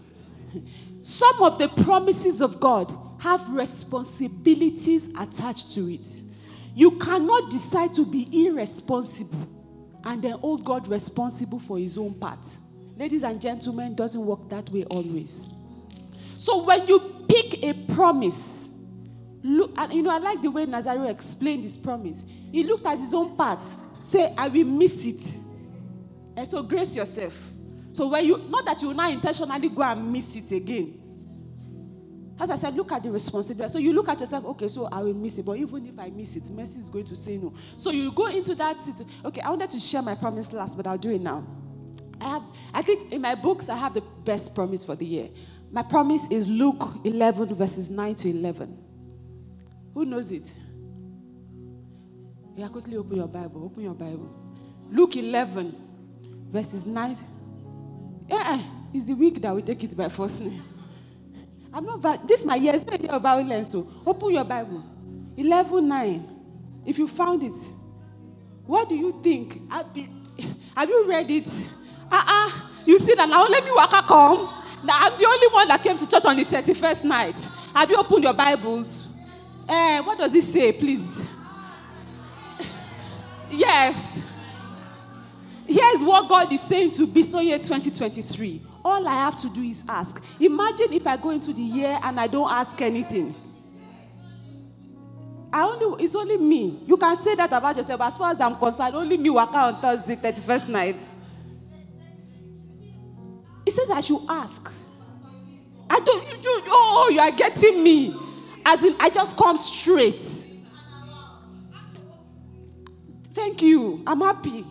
Some 1.01 1.41
of 1.41 1.57
the 1.57 1.67
promises 1.83 2.41
of 2.41 2.59
God 2.59 2.95
have 3.21 3.49
responsibilities 3.49 5.15
attached 5.15 5.71
to 5.73 5.91
it. 5.91 6.05
You 6.75 6.91
cannot 6.99 7.49
decide 7.49 7.95
to 7.95 8.05
be 8.05 8.45
irresponsible 8.45 9.47
and 10.03 10.21
then 10.21 10.33
hold 10.33 10.63
God 10.63 10.87
responsible 10.89 11.57
for 11.57 11.79
his 11.79 11.97
own 11.97 12.13
part. 12.13 12.47
Ladies 12.97 13.23
and 13.23 13.41
gentlemen, 13.41 13.95
doesn't 13.95 14.23
work 14.23 14.47
that 14.49 14.69
way 14.69 14.83
always. 14.83 15.49
So 16.37 16.63
when 16.63 16.87
you 16.87 16.99
pick 17.27 17.63
a 17.63 17.73
promise, 17.95 18.60
look, 19.43 19.73
and 19.77 19.93
you 19.93 20.03
know, 20.03 20.11
I 20.11 20.17
like 20.17 20.41
the 20.41 20.51
way 20.51 20.65
Nazario 20.65 21.09
explained 21.09 21.63
this 21.63 21.77
promise. 21.77 22.25
He 22.51 22.63
looked 22.63 22.85
at 22.85 22.97
his 22.97 23.13
own 23.13 23.35
part, 23.35 23.63
say, 24.03 24.33
I 24.37 24.47
will 24.47 24.65
miss 24.65 25.05
it. 25.05 25.41
And 26.37 26.47
so 26.47 26.63
grace 26.63 26.95
yourself. 26.95 27.37
So 27.93 28.07
when 28.07 28.25
you, 28.25 28.37
not 28.49 28.65
that 28.65 28.81
you 28.81 28.89
will 28.89 28.95
not 28.95 29.11
intentionally 29.11 29.69
go 29.69 29.81
and 29.83 30.11
miss 30.11 30.35
it 30.35 30.55
again. 30.55 30.97
As 32.39 32.49
I 32.49 32.55
said, 32.55 32.75
look 32.75 32.91
at 32.91 33.03
the 33.03 33.11
responsibility. 33.11 33.71
So 33.71 33.77
you 33.77 33.93
look 33.93 34.09
at 34.09 34.19
yourself, 34.19 34.45
okay, 34.45 34.67
so 34.67 34.87
I 34.91 35.01
will 35.03 35.13
miss 35.13 35.37
it. 35.37 35.45
But 35.45 35.57
even 35.57 35.85
if 35.85 35.99
I 35.99 36.09
miss 36.09 36.35
it, 36.35 36.49
mercy 36.49 36.79
is 36.79 36.89
going 36.89 37.05
to 37.05 37.15
say 37.15 37.37
no. 37.37 37.53
So 37.77 37.91
you 37.91 38.11
go 38.11 38.27
into 38.27 38.55
that 38.55 38.79
situation. 38.79 39.13
Okay, 39.25 39.41
I 39.41 39.49
wanted 39.49 39.69
to 39.69 39.79
share 39.79 40.01
my 40.01 40.15
promise 40.15 40.51
last, 40.51 40.75
but 40.75 40.87
I'll 40.87 40.97
do 40.97 41.11
it 41.11 41.21
now. 41.21 41.45
I 42.19 42.29
have, 42.29 42.43
I 42.73 42.81
think 42.81 43.11
in 43.11 43.21
my 43.21 43.35
books, 43.35 43.69
I 43.69 43.75
have 43.75 43.93
the 43.93 44.01
best 44.01 44.55
promise 44.55 44.83
for 44.83 44.95
the 44.95 45.05
year. 45.05 45.29
My 45.71 45.83
promise 45.83 46.31
is 46.31 46.47
Luke 46.47 46.83
11, 47.03 47.53
verses 47.53 47.91
9 47.91 48.15
to 48.15 48.29
11. 48.29 48.77
Who 49.93 50.05
knows 50.05 50.31
it? 50.31 50.53
Yeah, 52.55 52.67
quickly 52.67 52.97
open 52.97 53.17
your 53.17 53.27
Bible. 53.27 53.65
Open 53.65 53.83
your 53.83 53.93
Bible. 53.93 54.29
Luke 54.89 55.15
11, 55.15 55.75
verses 56.51 56.85
9. 56.85 57.17
Yeah, 58.27 58.61
it's 58.93 59.05
the 59.05 59.13
week 59.13 59.41
that 59.41 59.55
we 59.55 59.61
take 59.61 59.83
it 59.83 59.95
by 59.95 60.09
force. 60.09 60.41
I'm 61.73 61.85
not, 61.85 62.27
this 62.27 62.45
my 62.45 62.55
year, 62.55 62.75
it's 62.75 62.85
not 62.85 62.99
a 62.99 63.01
year 63.01 63.11
of 63.11 63.21
violence. 63.21 63.69
So 63.69 63.87
open 64.05 64.33
your 64.33 64.43
Bible. 64.43 64.83
11 65.37 65.87
9. 65.87 66.37
If 66.85 66.97
you 66.97 67.07
found 67.07 67.43
it, 67.43 67.55
what 68.65 68.89
do 68.89 68.95
you 68.95 69.19
think? 69.23 69.59
Have 69.71 70.89
you 70.89 71.05
read 71.07 71.31
it? 71.31 71.47
Uh-uh. 72.11 72.51
You 72.85 72.97
see 72.99 73.13
that 73.15 73.29
now, 73.29 73.45
let 73.47 73.63
me 73.63 73.71
walk 73.71 73.91
come. 74.07 74.49
Now, 74.83 74.95
I'm 74.97 75.17
the 75.17 75.25
only 75.25 75.47
one 75.47 75.67
that 75.67 75.81
came 75.83 75.97
to 75.97 76.09
church 76.09 76.25
on 76.25 76.35
the 76.35 76.43
31st 76.45 77.03
night. 77.05 77.39
Have 77.73 77.89
you 77.89 77.97
opened 77.97 78.23
your 78.23 78.33
Bibles? 78.33 79.10
Eh, 79.73 80.01
what 80.01 80.17
does 80.17 80.35
it 80.35 80.41
say, 80.41 80.73
please? 80.73 81.25
yes. 83.49 84.21
Here's 85.65 86.03
what 86.03 86.27
God 86.27 86.51
is 86.51 86.59
saying 86.59 86.91
to 86.91 87.07
Bisoye 87.07 87.55
2023. 87.55 88.61
All 88.83 89.07
I 89.07 89.13
have 89.13 89.37
to 89.37 89.49
do 89.49 89.61
is 89.61 89.85
ask. 89.87 90.21
Imagine 90.41 90.91
if 90.91 91.07
I 91.07 91.15
go 91.15 91.29
into 91.29 91.53
the 91.53 91.61
year 91.61 91.97
and 92.03 92.19
I 92.19 92.27
don't 92.27 92.51
ask 92.51 92.81
anything. 92.81 93.33
I 95.53 95.63
only 95.63 96.03
it's 96.03 96.15
only 96.17 96.35
me. 96.35 96.83
You 96.85 96.97
can 96.97 97.15
say 97.15 97.35
that 97.35 97.53
about 97.53 97.77
yourself. 97.77 98.01
As 98.01 98.17
far 98.17 98.31
as 98.31 98.41
I'm 98.41 98.57
concerned, 98.57 98.93
only 98.93 99.15
me 99.15 99.29
work 99.29 99.53
out 99.53 99.75
on 99.75 99.81
Thursday, 99.81 100.17
31st 100.17 100.67
night. 100.67 100.97
He 103.63 103.71
says 103.71 103.89
I 103.89 104.01
should 104.01 104.21
ask. 104.27 104.69
I 105.89 105.99
don't 106.01 106.27
you, 106.27 106.35
you 106.35 106.61
oh 106.67 107.09
you 107.13 107.21
are 107.21 107.31
getting 107.31 107.81
me. 107.81 108.30
As 108.65 108.83
in, 108.83 108.95
I 108.99 109.09
just 109.09 109.37
come 109.37 109.57
straight. 109.57 110.21
Thank 113.33 113.61
you. 113.61 114.03
I'm 114.05 114.21
happy. 114.21 114.65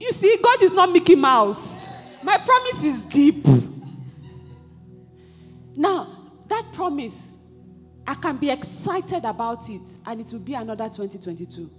You 0.00 0.12
see, 0.12 0.36
God 0.42 0.62
is 0.62 0.72
not 0.72 0.90
Mickey 0.90 1.14
Mouse. 1.14 1.92
My 2.22 2.36
promise 2.36 2.84
is 2.84 3.04
deep. 3.04 3.46
Now, 5.76 6.06
that 6.48 6.64
promise, 6.72 7.34
I 8.06 8.14
can 8.14 8.36
be 8.36 8.50
excited 8.50 9.24
about 9.24 9.68
it, 9.70 9.86
and 10.06 10.20
it 10.20 10.32
will 10.32 10.40
be 10.40 10.54
another 10.54 10.84
2022. 10.84 11.70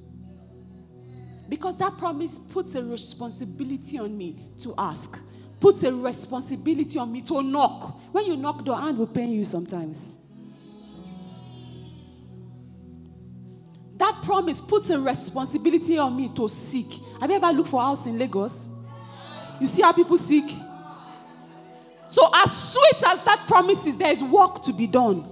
Because 1.48 1.78
that 1.78 1.98
promise 1.98 2.40
puts 2.40 2.76
a 2.76 2.84
responsibility 2.84 4.00
on 4.00 4.18
me 4.18 4.40
to 4.60 4.74
ask, 4.78 5.20
puts 5.66 5.82
a 5.82 5.92
responsibility 5.92 7.00
on 7.00 7.12
me 7.12 7.24
to 7.24 7.42
knock. 7.42 8.00
When 8.12 8.28
you 8.28 8.38
knock, 8.38 8.64
the 8.64 8.76
hand 8.76 9.00
will 9.00 9.08
pain 9.08 9.32
you 9.32 9.44
sometimes. 9.44 10.16
That 13.98 14.22
promise 14.24 14.62
puts 14.62 14.92
a 14.92 15.00
responsibility 15.00 15.98
on 15.98 16.16
me 16.16 16.30
to 16.36 16.48
seek. 16.48 17.02
Have 17.20 17.32
you 17.32 17.38
ever 17.38 17.52
looked 17.52 17.70
for 17.70 17.82
a 17.82 17.86
house 17.86 18.06
in 18.06 18.20
Lagos? 18.20 18.70
You 19.60 19.66
see 19.66 19.82
how 19.82 19.92
people 19.92 20.20
seek? 20.20 20.56
So, 22.10 22.30
as 22.36 22.74
sweet 22.74 23.04
as 23.08 23.22
that 23.22 23.46
promise 23.48 23.88
is, 23.88 23.98
there 23.98 24.12
is 24.12 24.22
work 24.22 24.62
to 24.62 24.72
be 24.72 24.86
done. 24.86 25.28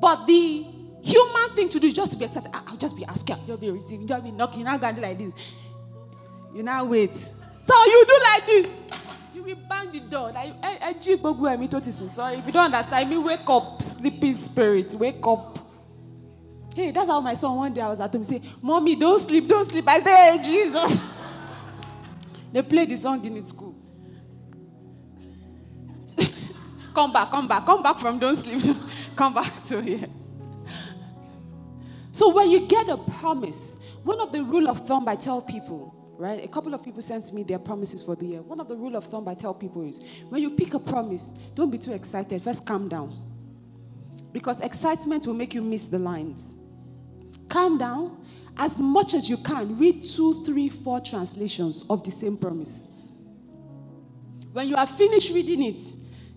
But 0.00 0.26
the 0.26 0.66
human 1.04 1.50
thing 1.54 1.68
to 1.68 1.78
do 1.78 1.86
is 1.86 1.94
just 1.94 2.14
to 2.14 2.18
be 2.18 2.24
excited. 2.24 2.50
I'll 2.52 2.76
just 2.78 2.96
be 2.96 3.04
asking, 3.04 3.36
you'll 3.46 3.58
be 3.58 3.70
receiving, 3.70 4.08
you'll 4.08 4.22
be 4.22 4.32
knocking, 4.32 4.64
going 4.64 4.80
to 4.80 4.92
do 4.92 5.00
like 5.02 5.18
this. 5.18 5.32
You 6.52 6.64
now 6.64 6.84
wait. 6.84 7.30
So 7.62 7.74
you 7.84 8.04
do 8.06 8.14
like 8.34 8.46
this. 8.46 8.74
You 9.34 9.42
will 9.44 9.56
bang 9.68 9.92
the 9.92 10.00
door. 10.00 10.32
Like, 10.32 10.54
I, 10.62 10.78
I, 10.82 10.92
sorry, 12.08 12.36
if 12.36 12.46
you 12.46 12.52
don't 12.52 12.66
understand, 12.66 13.10
me 13.10 13.18
wake 13.18 13.48
up, 13.48 13.82
sleeping 13.82 14.34
spirit, 14.34 14.94
wake 14.94 15.26
up. 15.26 15.58
Hey, 16.74 16.92
that's 16.92 17.08
how 17.08 17.20
my 17.20 17.34
son 17.34 17.56
one 17.56 17.74
day 17.74 17.80
I 17.82 17.88
was 17.88 18.00
at 18.00 18.12
home 18.12 18.24
say, 18.24 18.42
Mommy, 18.62 18.96
don't 18.96 19.20
sleep, 19.20 19.48
don't 19.48 19.64
sleep. 19.64 19.84
I 19.88 20.00
say, 20.00 20.38
Hey, 20.38 20.44
Jesus. 20.44 21.20
they 22.52 22.62
played 22.62 22.90
the 22.90 22.96
song 22.96 23.24
in 23.24 23.36
his 23.36 23.48
school. 23.48 23.74
come 26.94 27.12
back, 27.12 27.30
come 27.30 27.48
back, 27.48 27.66
come 27.66 27.82
back 27.82 27.98
from 27.98 28.18
don't 28.18 28.36
sleep. 28.36 28.76
come 29.16 29.34
back 29.34 29.64
to 29.66 29.82
here. 29.82 30.08
So 32.12 32.34
when 32.34 32.50
you 32.50 32.66
get 32.66 32.88
a 32.90 32.98
promise, 32.98 33.78
one 34.04 34.20
of 34.20 34.32
the 34.32 34.42
rule 34.44 34.68
of 34.68 34.86
thumb 34.86 35.08
I 35.08 35.16
tell 35.16 35.42
people, 35.42 35.94
right? 36.18 36.44
A 36.44 36.48
couple 36.48 36.74
of 36.74 36.82
people 36.82 37.00
sent 37.00 37.32
me 37.32 37.44
their 37.44 37.60
promises 37.60 38.02
for 38.02 38.16
the 38.16 38.26
year. 38.26 38.42
One 38.42 38.58
of 38.60 38.68
the 38.68 38.76
rule 38.76 38.96
of 38.96 39.04
thumb 39.04 39.28
I 39.28 39.34
tell 39.34 39.54
people 39.54 39.86
is 39.86 40.04
when 40.28 40.42
you 40.42 40.50
pick 40.50 40.74
a 40.74 40.80
promise, 40.80 41.30
don't 41.54 41.70
be 41.70 41.78
too 41.78 41.92
excited. 41.92 42.42
First 42.42 42.66
calm 42.66 42.88
down. 42.88 43.16
Because 44.32 44.60
excitement 44.60 45.26
will 45.26 45.34
make 45.34 45.54
you 45.54 45.62
miss 45.62 45.86
the 45.86 45.98
lines. 45.98 46.54
Calm 47.48 47.78
down. 47.78 48.24
As 48.56 48.80
much 48.80 49.14
as 49.14 49.30
you 49.30 49.36
can, 49.36 49.78
read 49.78 50.04
two, 50.04 50.44
three, 50.44 50.68
four 50.68 51.00
translations 51.00 51.88
of 51.88 52.04
the 52.04 52.10
same 52.10 52.36
promise. 52.36 52.88
When 54.52 54.68
you 54.68 54.74
are 54.74 54.86
finished 54.86 55.32
reading 55.32 55.62
it, 55.62 55.78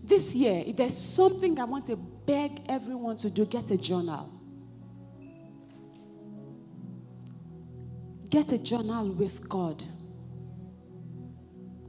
this 0.04 0.36
year, 0.36 0.64
if 0.66 0.78
there's 0.78 0.98
something 0.98 1.60
I 1.60 1.64
want 1.64 1.88
to 1.88 1.96
beg 1.96 2.62
everyone 2.70 3.18
to 3.18 3.30
do, 3.32 3.46
get 3.46 3.72
a 3.72 3.78
journal. 3.78 4.41
Get 8.32 8.54
a 8.54 8.58
journal 8.58 9.10
with 9.10 9.48
God. 9.50 9.84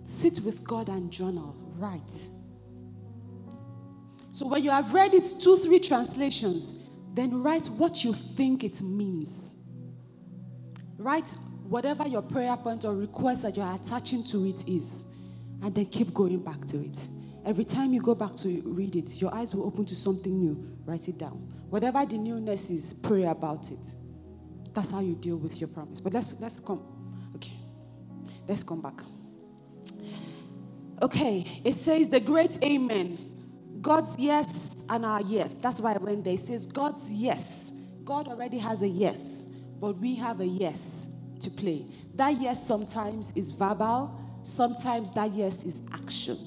Sit 0.02 0.40
with 0.44 0.64
God 0.64 0.88
and 0.88 1.10
journal. 1.10 1.54
Write. 1.76 2.28
So 4.30 4.48
when 4.48 4.64
you 4.64 4.70
have 4.70 4.92
read 4.92 5.14
it, 5.14 5.26
two, 5.40 5.56
three 5.56 5.78
translations, 5.78 6.74
then 7.14 7.42
write 7.42 7.68
what 7.68 8.02
you 8.02 8.12
think 8.12 8.64
it 8.64 8.82
means. 8.82 9.54
Write 10.98 11.28
whatever 11.68 12.08
your 12.08 12.22
prayer 12.22 12.56
point 12.56 12.84
or 12.84 12.96
request 12.96 13.44
that 13.44 13.56
you're 13.56 13.74
attaching 13.74 14.24
to 14.24 14.44
it 14.44 14.66
is, 14.66 15.04
and 15.62 15.72
then 15.72 15.86
keep 15.86 16.12
going 16.12 16.42
back 16.42 16.64
to 16.66 16.78
it. 16.78 17.06
Every 17.44 17.64
time 17.64 17.92
you 17.92 18.02
go 18.02 18.16
back 18.16 18.34
to 18.36 18.48
read 18.66 18.96
it, 18.96 19.20
your 19.20 19.32
eyes 19.32 19.54
will 19.54 19.66
open 19.66 19.84
to 19.84 19.94
something 19.94 20.36
new. 20.36 20.76
Write 20.84 21.06
it 21.08 21.18
down. 21.18 21.36
Whatever 21.70 22.04
the 22.04 22.18
newness 22.18 22.68
is, 22.70 22.94
pray 22.94 23.22
about 23.22 23.70
it. 23.70 23.94
That's 24.74 24.90
how 24.90 25.00
you 25.00 25.14
deal 25.14 25.36
with 25.36 25.60
your 25.60 25.68
promise. 25.68 26.00
But 26.00 26.14
let's 26.14 26.40
let's 26.40 26.60
come. 26.60 26.82
Okay. 27.36 27.52
Let's 28.48 28.62
come 28.62 28.80
back. 28.82 29.00
Okay, 31.00 31.44
it 31.64 31.76
says 31.76 32.08
the 32.10 32.20
great 32.20 32.62
amen 32.62 33.18
God's 33.82 34.14
yes 34.18 34.76
and 34.88 35.04
our 35.04 35.20
yes. 35.22 35.54
That's 35.54 35.80
why 35.80 35.94
when 35.94 36.22
they 36.22 36.36
says 36.36 36.64
God's 36.64 37.10
yes, 37.10 37.72
God 38.04 38.28
already 38.28 38.58
has 38.58 38.82
a 38.82 38.88
yes, 38.88 39.40
but 39.80 39.98
we 39.98 40.14
have 40.16 40.40
a 40.40 40.46
yes 40.46 41.08
to 41.40 41.50
play. 41.50 41.86
That 42.14 42.40
yes 42.40 42.64
sometimes 42.64 43.32
is 43.36 43.50
verbal, 43.50 44.16
sometimes 44.44 45.10
that 45.12 45.32
yes 45.32 45.64
is 45.64 45.82
action. 45.92 46.38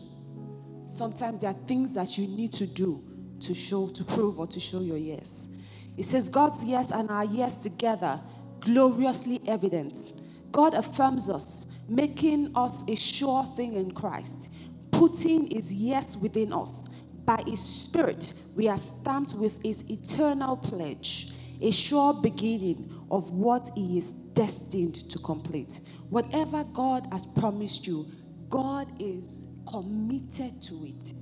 Sometimes 0.87 1.41
there 1.41 1.49
are 1.49 1.67
things 1.67 1.93
that 1.95 2.17
you 2.17 2.27
need 2.27 2.53
to 2.53 2.67
do 2.67 3.03
to 3.41 3.53
show, 3.53 3.87
to 3.87 4.03
prove, 4.03 4.39
or 4.39 4.47
to 4.47 4.59
show 4.59 4.79
your 4.79 4.97
yes. 4.97 5.49
It 5.97 6.05
says 6.05 6.29
God's 6.29 6.63
yes 6.65 6.91
and 6.91 7.09
our 7.09 7.25
yes 7.25 7.57
together, 7.57 8.19
gloriously 8.59 9.41
evident. 9.47 10.21
God 10.51 10.73
affirms 10.73 11.29
us, 11.29 11.65
making 11.87 12.51
us 12.55 12.87
a 12.89 12.95
sure 12.95 13.43
thing 13.55 13.73
in 13.73 13.91
Christ, 13.91 14.49
putting 14.91 15.49
his 15.51 15.71
yes 15.71 16.17
within 16.17 16.53
us 16.53 16.89
by 17.25 17.43
His 17.45 17.59
Spirit, 17.59 18.33
we 18.55 18.69
are 18.69 18.77
stamped 18.77 19.33
with 19.33 19.61
His 19.63 19.89
eternal 19.89 20.55
pledge, 20.55 21.31
a 21.61 21.71
sure 21.71 22.13
beginning 22.13 22.93
of 23.09 23.31
what 23.31 23.69
He 23.75 23.97
is 23.97 24.11
destined 24.11 25.09
to 25.09 25.19
complete. 25.19 25.81
Whatever 26.09 26.63
God 26.65 27.07
has 27.11 27.25
promised 27.25 27.87
you, 27.87 28.05
God 28.49 28.87
is 28.99 29.47
committed 29.67 30.61
to 30.61 30.85
it. 30.85 31.13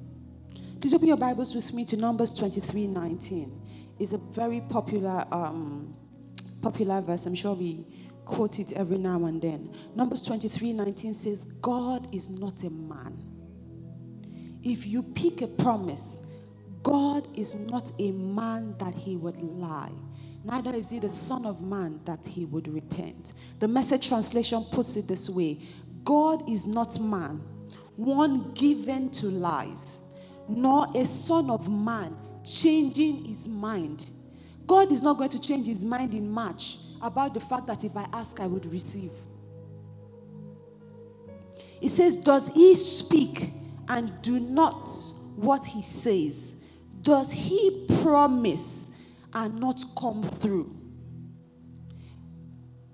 Please 0.81 0.93
open 0.93 1.07
your 1.07 1.17
Bibles 1.17 1.55
with 1.55 1.73
me 1.73 1.85
to 1.85 1.95
Numbers 1.95 2.33
23 2.33 2.87
19. 2.87 3.61
It's 3.99 4.13
a 4.13 4.17
very 4.17 4.61
popular, 4.61 5.25
um, 5.31 5.95
popular 6.61 7.01
verse. 7.01 7.25
I'm 7.25 7.35
sure 7.35 7.53
we 7.55 7.85
quote 8.25 8.59
it 8.59 8.73
every 8.73 8.97
now 8.97 9.25
and 9.25 9.41
then. 9.41 9.73
Numbers 9.95 10.21
23 10.21 10.73
19 10.73 11.13
says, 11.13 11.45
God 11.61 12.13
is 12.13 12.29
not 12.29 12.63
a 12.63 12.69
man 12.69 13.23
if 14.63 14.87
you 14.87 15.03
pick 15.03 15.41
a 15.41 15.47
promise, 15.47 16.23
God 16.83 17.27
is 17.37 17.55
not 17.55 17.91
a 17.99 18.11
man 18.11 18.75
that 18.79 18.95
he 18.95 19.17
would 19.17 19.37
lie. 19.41 19.91
Neither 20.43 20.73
is 20.73 20.89
he 20.89 20.99
the 20.99 21.09
Son 21.09 21.45
of 21.45 21.61
Man 21.61 22.01
that 22.05 22.25
he 22.25 22.45
would 22.45 22.67
repent. 22.67 23.33
The 23.59 23.67
message 23.67 24.09
translation 24.09 24.63
puts 24.71 24.97
it 24.97 25.07
this 25.07 25.29
way 25.29 25.59
God 26.03 26.49
is 26.49 26.67
not 26.67 26.99
man 26.99 27.41
one 27.95 28.51
given 28.53 29.09
to 29.11 29.27
lies, 29.27 29.99
nor 30.49 30.87
a 30.95 31.05
son 31.05 31.49
of 31.49 31.69
man 31.69 32.17
changing 32.45 33.25
his 33.25 33.47
mind. 33.47 34.09
God 34.65 34.91
is 34.91 35.03
not 35.03 35.17
going 35.17 35.29
to 35.29 35.41
change 35.41 35.67
his 35.67 35.83
mind 35.83 36.13
in 36.13 36.29
March 36.29 36.77
about 37.01 37.33
the 37.33 37.39
fact 37.39 37.67
that 37.67 37.83
if 37.83 37.95
I 37.97 38.07
ask, 38.13 38.39
I 38.39 38.47
would 38.47 38.65
receive. 38.65 39.11
It 41.81 41.89
says, 41.89 42.15
Does 42.15 42.47
he 42.47 42.75
speak 42.75 43.51
and 43.87 44.11
do 44.21 44.39
not 44.39 44.89
what 45.35 45.65
he 45.65 45.81
says? 45.81 46.65
Does 47.01 47.31
he 47.31 47.85
promise 48.01 48.97
and 49.33 49.59
not 49.59 49.83
come 49.97 50.23
through? 50.23 50.73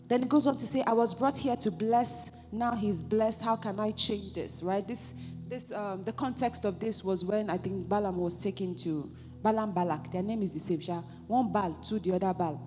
Then 0.07 0.23
it 0.23 0.29
goes 0.29 0.47
on 0.47 0.57
to 0.57 0.65
say, 0.65 0.81
I 0.87 0.93
was 0.93 1.13
brought 1.13 1.37
here 1.37 1.55
to 1.57 1.69
bless, 1.69 2.31
now 2.51 2.73
he's 2.73 3.03
blessed. 3.03 3.43
How 3.43 3.55
can 3.55 3.79
I 3.79 3.91
change 3.91 4.33
this? 4.33 4.63
Right? 4.63 4.85
This, 4.87 5.13
this, 5.47 5.71
um, 5.71 6.01
the 6.01 6.13
context 6.13 6.65
of 6.65 6.79
this 6.79 7.03
was 7.03 7.23
when 7.23 7.51
I 7.51 7.57
think 7.57 7.87
Balaam 7.87 8.17
was 8.17 8.41
taken 8.41 8.75
to 8.77 9.11
Balaam 9.41 9.73
Balak. 9.73 10.11
Their 10.11 10.23
name 10.23 10.41
is 10.43 10.53
the 10.53 10.59
same. 10.59 11.03
One 11.27 11.51
Baal 11.51 11.73
to 11.73 11.99
the 11.99 12.13
other 12.13 12.33
Baal 12.33 12.61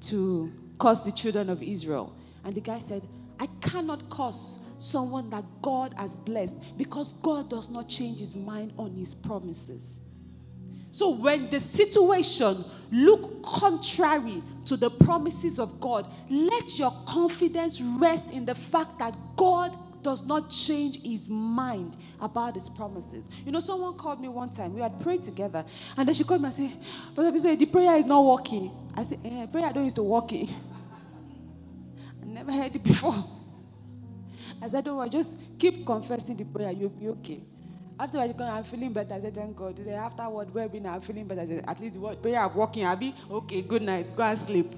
to 0.00 0.52
curse 0.78 1.00
the 1.00 1.12
children 1.12 1.50
of 1.50 1.62
Israel. 1.62 2.14
And 2.44 2.54
the 2.54 2.60
guy 2.60 2.78
said, 2.78 3.02
I 3.40 3.46
cannot 3.60 4.08
curse 4.10 4.74
someone 4.78 5.30
that 5.30 5.44
God 5.62 5.94
has 5.96 6.16
blessed 6.16 6.76
because 6.76 7.14
God 7.14 7.50
does 7.50 7.70
not 7.70 7.88
change 7.88 8.20
his 8.20 8.36
mind 8.36 8.72
on 8.76 8.94
his 8.94 9.14
promises. 9.14 10.00
So 10.90 11.10
when 11.10 11.50
the 11.50 11.60
situation 11.60 12.56
look 12.90 13.42
contrary 13.42 14.42
to 14.64 14.76
the 14.76 14.90
promises 14.90 15.58
of 15.58 15.80
God, 15.80 16.06
let 16.30 16.78
your 16.78 16.92
confidence 17.06 17.80
rest 17.80 18.32
in 18.32 18.44
the 18.44 18.54
fact 18.54 18.98
that 18.98 19.14
God 19.36 19.76
does 20.02 20.26
not 20.26 20.50
change 20.50 21.02
his 21.02 21.28
mind 21.28 21.96
about 22.20 22.54
his 22.54 22.68
promises. 22.68 23.28
You 23.44 23.52
know, 23.52 23.60
someone 23.60 23.94
called 23.94 24.20
me 24.20 24.28
one 24.28 24.50
time. 24.50 24.74
We 24.74 24.80
had 24.80 25.00
prayed 25.00 25.22
together. 25.22 25.64
And 25.96 26.08
then 26.08 26.14
she 26.14 26.24
called 26.24 26.40
me 26.40 26.46
and 26.46 26.54
said, 26.54 26.72
Brother 27.14 27.38
said, 27.38 27.58
the 27.58 27.66
prayer 27.66 27.96
is 27.96 28.06
not 28.06 28.24
working. 28.24 28.70
I 28.94 29.02
said, 29.02 29.18
eh, 29.24 29.46
prayer 29.46 29.72
don't 29.72 29.84
used 29.84 29.96
to 29.96 30.02
working. 30.02 30.48
I 32.22 32.26
never 32.26 32.52
heard 32.52 32.74
it 32.74 32.82
before. 32.82 33.14
I 34.60 34.68
said, 34.68 34.84
don't 34.84 34.96
worry, 34.96 35.08
just 35.08 35.38
keep 35.58 35.86
confessing 35.86 36.36
the 36.36 36.44
prayer. 36.44 36.72
You'll 36.72 36.90
be 36.90 37.08
okay. 37.08 37.40
After 38.00 38.18
I'm 38.18 38.64
feeling 38.64 38.92
better. 38.92 39.14
I 39.14 39.20
said, 39.20 39.34
thank 39.34 39.56
God. 39.56 39.76
He 39.76 39.84
said, 39.84 39.94
afterward, 39.94 40.52
being 40.70 40.86
I'm 40.86 41.00
feeling 41.00 41.26
better. 41.26 41.44
Said, 41.46 41.64
At 41.66 41.80
least 41.80 41.96
what 41.96 42.22
prayer 42.22 42.38
I'm 42.38 42.54
walking, 42.54 42.84
I'll 42.86 42.96
be 42.96 43.14
okay, 43.30 43.62
good 43.62 43.82
night. 43.82 44.14
Go 44.14 44.22
and 44.22 44.38
sleep. 44.38 44.72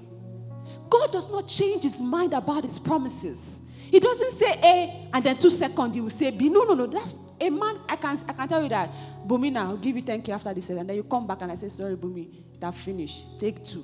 God 0.89 1.11
does 1.11 1.31
not 1.31 1.47
change 1.47 1.83
his 1.83 2.01
mind 2.01 2.33
about 2.33 2.63
his 2.63 2.79
promises. 2.79 3.61
He 3.91 3.99
doesn't 3.99 4.31
say 4.31 4.57
A 4.63 5.09
and 5.13 5.21
then 5.21 5.35
two 5.35 5.49
seconds 5.49 5.93
he 5.93 5.99
will 5.99 6.09
say 6.09 6.31
B. 6.31 6.47
No, 6.47 6.63
no, 6.63 6.73
no. 6.73 6.87
That's 6.87 7.35
a 7.41 7.49
man. 7.49 7.75
I 7.89 7.97
can 7.97 8.17
I 8.29 8.31
can 8.31 8.47
tell 8.47 8.63
you 8.63 8.69
that. 8.69 8.89
Bumi 9.27 9.51
now, 9.51 9.71
I'll 9.71 9.77
give 9.77 9.97
you 9.97 10.01
10k 10.01 10.29
after 10.29 10.53
this. 10.53 10.69
And 10.69 10.89
then 10.89 10.95
you 10.95 11.03
come 11.03 11.27
back 11.27 11.41
and 11.41 11.51
I 11.51 11.55
say, 11.55 11.67
sorry, 11.67 11.97
Bumi, 11.97 12.29
that 12.61 12.73
finished. 12.73 13.37
Take 13.41 13.61
two. 13.65 13.83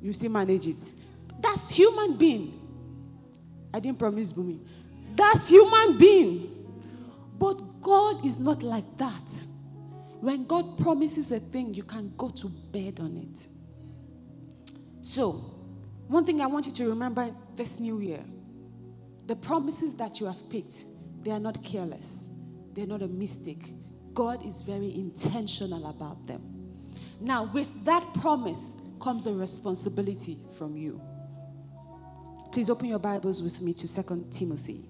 You 0.00 0.12
still 0.12 0.30
manage 0.30 0.68
it. 0.68 0.76
That's 1.40 1.68
human 1.70 2.16
being. 2.16 2.60
I 3.74 3.80
didn't 3.80 3.98
promise 3.98 4.32
Bumi. 4.32 4.60
That's 5.16 5.48
human 5.48 5.98
being. 5.98 6.68
But 7.36 7.54
God 7.80 8.24
is 8.24 8.38
not 8.38 8.62
like 8.62 8.96
that. 8.98 9.46
When 10.20 10.46
God 10.46 10.78
promises 10.78 11.32
a 11.32 11.40
thing, 11.40 11.74
you 11.74 11.82
can 11.82 12.12
go 12.16 12.28
to 12.28 12.48
bed 12.48 13.00
on 13.00 13.16
it. 13.16 13.48
So, 15.02 15.32
one 16.06 16.24
thing 16.24 16.40
I 16.40 16.46
want 16.46 16.66
you 16.66 16.72
to 16.72 16.88
remember 16.88 17.34
this 17.56 17.80
new 17.80 17.98
year 17.98 18.24
the 19.26 19.36
promises 19.36 19.94
that 19.96 20.20
you 20.20 20.26
have 20.26 20.50
picked, 20.50 20.84
they 21.22 21.30
are 21.30 21.40
not 21.40 21.62
careless, 21.62 22.30
they're 22.72 22.86
not 22.86 23.02
a 23.02 23.08
mistake. 23.08 23.72
God 24.12 24.44
is 24.46 24.62
very 24.62 24.94
intentional 24.94 25.90
about 25.90 26.26
them. 26.26 26.42
Now, 27.20 27.50
with 27.52 27.84
that 27.84 28.14
promise 28.14 28.76
comes 29.00 29.26
a 29.26 29.32
responsibility 29.32 30.38
from 30.56 30.76
you. 30.76 31.00
Please 32.52 32.70
open 32.70 32.86
your 32.86 33.00
Bibles 33.00 33.42
with 33.42 33.60
me 33.60 33.74
to 33.74 34.02
2 34.02 34.28
Timothy 34.30 34.88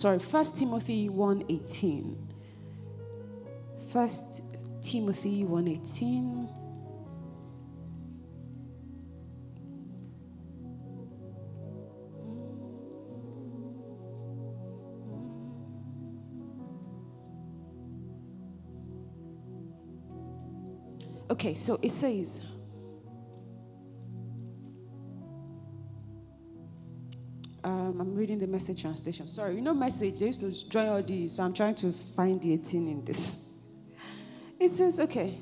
sorry, 0.00 0.18
First 0.18 0.58
Timothy 0.58 1.10
1.18. 1.10 2.16
First 3.92 4.56
Timothy 4.82 5.44
1.18. 5.44 6.59
Okay, 21.30 21.54
so 21.54 21.78
it 21.82 21.92
says, 21.92 22.46
Um, 27.62 28.00
I'm 28.00 28.14
reading 28.14 28.38
the 28.38 28.46
message 28.46 28.80
translation. 28.80 29.28
Sorry, 29.28 29.54
you 29.54 29.60
know, 29.60 29.74
message, 29.74 30.18
they 30.18 30.26
used 30.26 30.40
to 30.40 30.70
join 30.70 30.88
all 30.88 31.02
these, 31.02 31.34
so 31.34 31.42
I'm 31.42 31.52
trying 31.52 31.74
to 31.76 31.92
find 31.92 32.40
the 32.40 32.54
18 32.54 32.88
in 32.88 33.04
this. 33.04 33.52
It 34.58 34.70
says, 34.70 35.00
okay. 35.00 35.38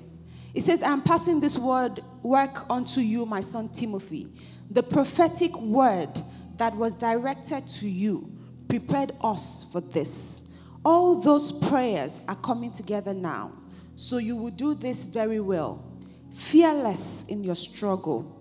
It 0.55 0.63
says, 0.63 0.83
I'm 0.83 1.03
passing 1.03 1.41
this 1.41 1.59
word 1.59 2.01
work 2.23 2.69
unto 2.71 3.01
you, 3.01 3.27
my 3.27 3.41
son 3.41 3.69
Timothy. 3.69 4.33
The 4.71 4.83
prophetic 4.83 5.57
word 5.61 6.11
that 6.57 6.75
was 6.77 6.95
directed 6.95 7.69
to 7.69 7.89
you 7.89 8.37
prepared 8.69 9.13
us 9.21 9.71
for 9.71 9.81
this. 9.81 10.53
All 10.85 11.21
those 11.21 11.53
prayers 11.69 12.21
are 12.29 12.37
coming 12.37 12.73
together 12.73 13.15
now. 13.15 13.53
So 13.99 14.19
you 14.19 14.37
will 14.37 14.53
do 14.53 14.77
this 14.77 15.07
very 15.07 15.41
well. 15.41 15.85
Fearless 16.33 17.27
in 17.27 17.43
your 17.43 17.57
struggle. 17.57 18.41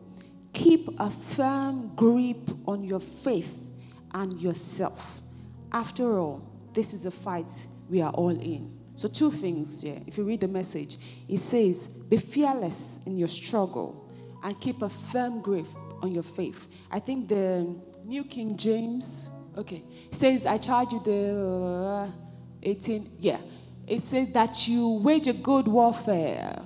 Keep 0.54 1.00
a 1.00 1.10
firm 1.10 1.96
grip 1.96 2.52
on 2.68 2.84
your 2.84 3.00
faith 3.00 3.60
and 4.14 4.40
yourself. 4.40 5.20
After 5.72 6.20
all, 6.20 6.48
this 6.76 6.94
is 6.94 7.08
a 7.08 7.12
fight 7.12 7.52
we 7.90 8.04
are 8.04 8.12
all 8.12 8.40
in. 8.40 8.72
So, 8.94 9.08
two 9.08 9.32
things 9.32 9.82
here. 9.82 10.00
If 10.06 10.20
you 10.20 10.26
read 10.26 10.42
the 10.42 10.48
message, 10.48 10.98
it 11.28 11.40
says, 11.40 11.88
Be 11.88 12.18
fearless 12.18 13.00
in 13.08 13.18
your 13.18 13.28
struggle 13.28 14.12
and 14.44 14.62
keep 14.62 14.84
a 14.84 14.90
firm 14.90 15.42
grip 15.42 15.66
on 16.04 16.14
your 16.14 16.24
faith. 16.24 16.68
I 16.92 17.00
think 17.00 17.30
the 17.30 17.76
New 18.06 18.26
King 18.26 18.58
James, 18.58 19.32
okay, 19.58 19.82
says, 20.12 20.46
I 20.46 20.60
charge 20.60 20.94
you 20.94 21.02
the 21.04 22.12
uh, 22.12 22.12
18, 22.62 23.18
yeah. 23.20 23.40
It 23.88 24.02
says 24.02 24.34
that 24.34 24.68
you 24.68 25.00
wage 25.02 25.28
a 25.28 25.34
good 25.34 25.68
warfare. 25.68 26.62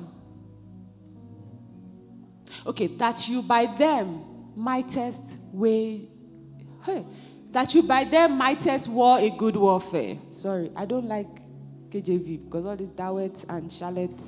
Okay, 2.66 2.88
that 2.88 3.30
you 3.30 3.44
by 3.44 3.68
them 3.68 4.24
mightest 4.56 5.38
wage. 5.54 6.08
Hey, 6.84 7.06
that 7.52 7.76
you 7.76 7.84
by 7.84 8.06
them 8.06 8.40
mightest 8.40 8.90
war 8.90 9.20
a 9.20 9.30
good 9.30 9.56
warfare. 9.56 10.18
Sorry, 10.30 10.72
I 10.76 10.86
don't 10.86 11.06
like 11.06 11.28
KJV 11.92 12.46
because 12.46 12.66
all 12.66 12.76
these 12.76 12.90
Dawit 12.90 13.46
and 13.50 13.72
Charlotte, 13.72 14.22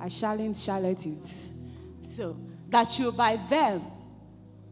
I 0.00 0.08
challenge 0.08 0.58
Charlotte 0.58 1.04
it. 1.04 1.28
So, 2.02 2.38
that 2.68 2.96
you 2.98 3.10
by 3.10 3.40
them 3.48 3.82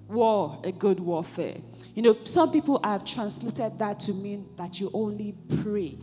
war 0.07 0.61
a 0.62 0.70
good 0.70 1.00
warfare. 1.00 1.57
You 1.94 2.02
know, 2.02 2.18
some 2.24 2.52
people 2.52 2.81
have 2.85 3.05
translated 3.05 3.78
that 3.81 3.98
to 4.00 4.12
mean 4.12 4.48
that 4.57 4.81
you 4.81 4.90
only 4.94 5.35
pray 5.62 5.98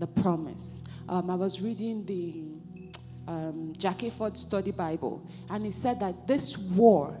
the 0.00 0.06
promise. 0.06 0.82
Um, 1.08 1.30
I 1.30 1.34
was 1.34 1.60
reading 1.60 2.04
the 2.06 2.90
um, 3.30 3.74
Jackie 3.76 4.10
Ford 4.10 4.36
Study 4.36 4.72
Bible, 4.72 5.24
and 5.48 5.62
he 5.62 5.70
said 5.70 6.00
that 6.00 6.26
this 6.26 6.58
war, 6.58 7.16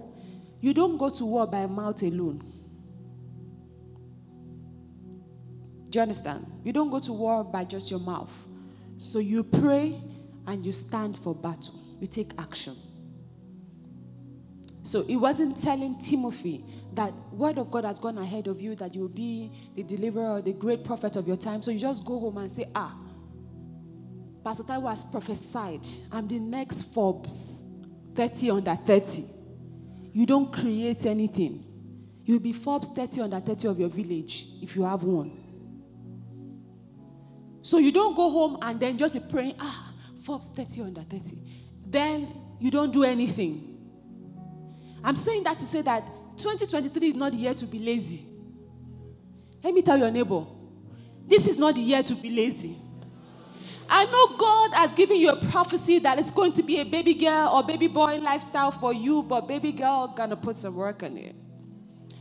you 0.60 0.74
don't 0.74 0.96
go 0.96 1.10
to 1.10 1.24
war 1.24 1.46
by 1.46 1.66
mouth 1.66 2.02
alone. 2.02 2.42
Do 5.90 5.98
you 5.98 6.02
understand? 6.02 6.46
You 6.64 6.72
don't 6.72 6.90
go 6.90 7.00
to 7.00 7.12
war 7.12 7.44
by 7.44 7.64
just 7.64 7.90
your 7.90 8.00
mouth. 8.00 8.32
So 8.98 9.18
you 9.18 9.42
pray 9.42 10.00
and 10.46 10.64
you 10.64 10.72
stand 10.72 11.16
for 11.16 11.34
battle. 11.34 11.74
You 12.00 12.06
take 12.06 12.32
action. 12.38 12.74
So 14.82 15.04
it 15.08 15.16
wasn't 15.16 15.58
telling 15.58 15.98
Timothy 15.98 16.64
that 16.94 17.12
word 17.32 17.58
of 17.58 17.70
God 17.70 17.84
has 17.84 17.98
gone 17.98 18.18
ahead 18.18 18.46
of 18.46 18.60
you, 18.60 18.74
that 18.76 18.94
you 18.94 19.02
will 19.02 19.08
be 19.08 19.52
the 19.74 19.82
deliverer 19.82 20.40
the 20.42 20.52
great 20.52 20.84
prophet 20.84 21.16
of 21.16 21.26
your 21.26 21.36
time. 21.36 21.62
So 21.62 21.70
you 21.70 21.78
just 21.78 22.04
go 22.04 22.18
home 22.18 22.38
and 22.38 22.50
say, 22.50 22.66
ah, 22.74 22.94
Pastor 24.44 24.64
Taiwo 24.64 24.88
has 24.88 25.04
prophesied. 25.04 25.86
I'm 26.12 26.26
the 26.26 26.38
next 26.38 26.94
Forbes, 26.94 27.62
30 28.14 28.50
under 28.50 28.74
30. 28.74 29.24
You 30.12 30.26
don't 30.26 30.52
create 30.52 31.06
anything. 31.06 31.64
You'll 32.24 32.40
be 32.40 32.52
Forbes 32.52 32.88
30 32.88 33.22
under 33.22 33.40
30 33.40 33.68
of 33.68 33.78
your 33.78 33.88
village 33.88 34.46
if 34.62 34.76
you 34.76 34.82
have 34.84 35.02
one. 35.02 35.36
So 37.62 37.78
you 37.78 37.92
don't 37.92 38.16
go 38.16 38.30
home 38.30 38.58
and 38.62 38.80
then 38.80 38.96
just 38.96 39.12
be 39.12 39.20
praying, 39.20 39.54
ah, 39.60 39.94
Forbes 40.24 40.50
30 40.50 40.82
under 40.82 41.02
30. 41.02 41.36
Then 41.86 42.28
you 42.58 42.70
don't 42.70 42.92
do 42.92 43.04
anything. 43.04 43.66
I'm 45.02 45.16
saying 45.16 45.44
that 45.44 45.58
to 45.58 45.66
say 45.66 45.82
that 45.82 46.04
2023 46.42 47.08
is 47.08 47.14
not 47.16 47.32
the 47.32 47.38
year 47.38 47.54
to 47.54 47.66
be 47.66 47.78
lazy. 47.78 48.26
Let 49.62 49.74
me 49.74 49.82
tell 49.82 49.98
your 49.98 50.10
neighbor, 50.10 50.44
This 51.26 51.46
is 51.46 51.58
not 51.58 51.74
the 51.74 51.80
year 51.80 52.02
to 52.02 52.14
be 52.14 52.30
lazy. 52.30 52.76
I 53.88 54.04
know 54.04 54.36
God 54.36 54.74
has 54.74 54.94
given 54.94 55.18
you 55.18 55.30
a 55.30 55.36
prophecy 55.36 55.98
that 56.00 56.18
it's 56.18 56.30
going 56.30 56.52
to 56.52 56.62
be 56.62 56.80
a 56.80 56.84
baby 56.84 57.14
girl 57.14 57.50
or 57.54 57.62
baby 57.64 57.88
boy 57.88 58.18
lifestyle 58.18 58.70
for 58.70 58.92
you, 58.92 59.22
but 59.22 59.48
baby 59.48 59.72
girl 59.72 60.08
gonna 60.08 60.36
put 60.36 60.56
some 60.56 60.76
work 60.76 61.02
on 61.02 61.16
it. 61.16 61.34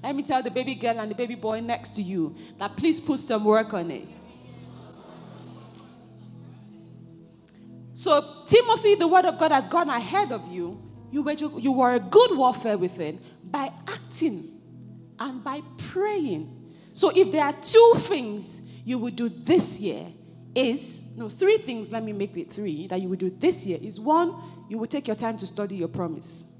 Let 0.03 0.15
me 0.15 0.23
tell 0.23 0.41
the 0.41 0.49
baby 0.49 0.75
girl 0.75 0.99
and 0.99 1.11
the 1.11 1.15
baby 1.15 1.35
boy 1.35 1.59
next 1.59 1.91
to 1.91 2.01
you 2.01 2.35
that 2.57 2.75
please 2.75 2.99
put 2.99 3.19
some 3.19 3.43
work 3.43 3.73
on 3.73 3.91
it. 3.91 4.07
So, 7.93 8.45
Timothy, 8.47 8.95
the 8.95 9.07
word 9.07 9.25
of 9.25 9.37
God 9.37 9.51
has 9.51 9.67
gone 9.67 9.89
ahead 9.89 10.31
of 10.31 10.47
you. 10.47 10.88
You 11.11 11.23
were, 11.23 11.31
you 11.31 11.71
were 11.71 11.93
a 11.95 11.99
good 11.99 12.37
warfare 12.37 12.77
with 12.77 12.99
it 12.99 13.17
by 13.51 13.71
acting 13.87 14.59
and 15.19 15.43
by 15.43 15.61
praying. 15.77 16.55
So, 16.93 17.11
if 17.15 17.31
there 17.31 17.43
are 17.43 17.53
two 17.53 17.93
things 17.97 18.61
you 18.85 18.97
will 18.97 19.11
do 19.11 19.29
this 19.29 19.79
year, 19.79 20.07
is 20.55 21.15
no 21.17 21.29
three 21.29 21.57
things. 21.57 21.91
Let 21.91 22.03
me 22.03 22.13
make 22.13 22.35
it 22.37 22.51
three 22.51 22.87
that 22.87 22.99
you 22.99 23.09
will 23.09 23.17
do 23.17 23.29
this 23.29 23.65
year. 23.65 23.77
Is 23.81 23.99
one, 23.99 24.33
you 24.69 24.77
will 24.77 24.87
take 24.87 25.07
your 25.07 25.15
time 25.15 25.37
to 25.37 25.47
study 25.47 25.75
your 25.75 25.87
promise. 25.87 26.51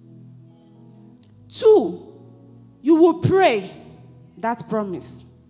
Two, 1.49 2.13
you 2.81 2.95
will 2.95 3.19
pray 3.19 3.69
that 4.37 4.63
promise. 4.69 5.43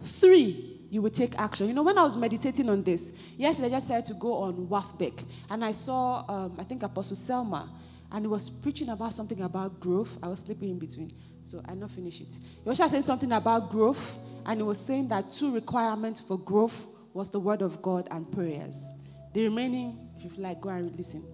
Three, 0.00 0.80
you 0.90 1.02
will 1.02 1.10
take 1.10 1.38
action. 1.38 1.68
You 1.68 1.74
know, 1.74 1.82
when 1.82 1.98
I 1.98 2.02
was 2.02 2.16
meditating 2.16 2.68
on 2.68 2.82
this, 2.82 3.12
yesterday 3.36 3.68
I 3.68 3.70
just 3.72 3.88
said 3.88 4.04
to 4.06 4.14
go 4.14 4.34
on 4.34 4.66
WAFBEC, 4.66 5.24
and 5.50 5.64
I 5.64 5.72
saw, 5.72 6.24
um, 6.28 6.56
I 6.58 6.64
think, 6.64 6.82
Apostle 6.82 7.16
Selman, 7.16 7.68
and 8.12 8.24
he 8.24 8.28
was 8.28 8.48
preaching 8.48 8.88
about 8.88 9.12
something 9.12 9.40
about 9.42 9.80
growth. 9.80 10.18
I 10.22 10.28
was 10.28 10.40
sleeping 10.40 10.70
in 10.70 10.78
between, 10.78 11.10
so 11.42 11.60
I 11.68 11.74
not 11.74 11.90
finish 11.90 12.20
it. 12.20 12.32
He 12.32 12.68
was 12.68 12.78
saying 12.78 13.02
something 13.02 13.32
about 13.32 13.70
growth, 13.70 14.16
and 14.44 14.60
he 14.60 14.62
was 14.62 14.78
saying 14.78 15.08
that 15.08 15.30
two 15.30 15.52
requirements 15.52 16.20
for 16.20 16.38
growth 16.38 16.86
was 17.12 17.30
the 17.30 17.40
word 17.40 17.62
of 17.62 17.80
God 17.82 18.08
and 18.10 18.30
prayers. 18.30 18.92
The 19.32 19.44
remaining, 19.44 20.08
if 20.18 20.36
you 20.36 20.42
like, 20.42 20.60
go 20.60 20.68
and 20.70 20.94
listen. 20.96 21.24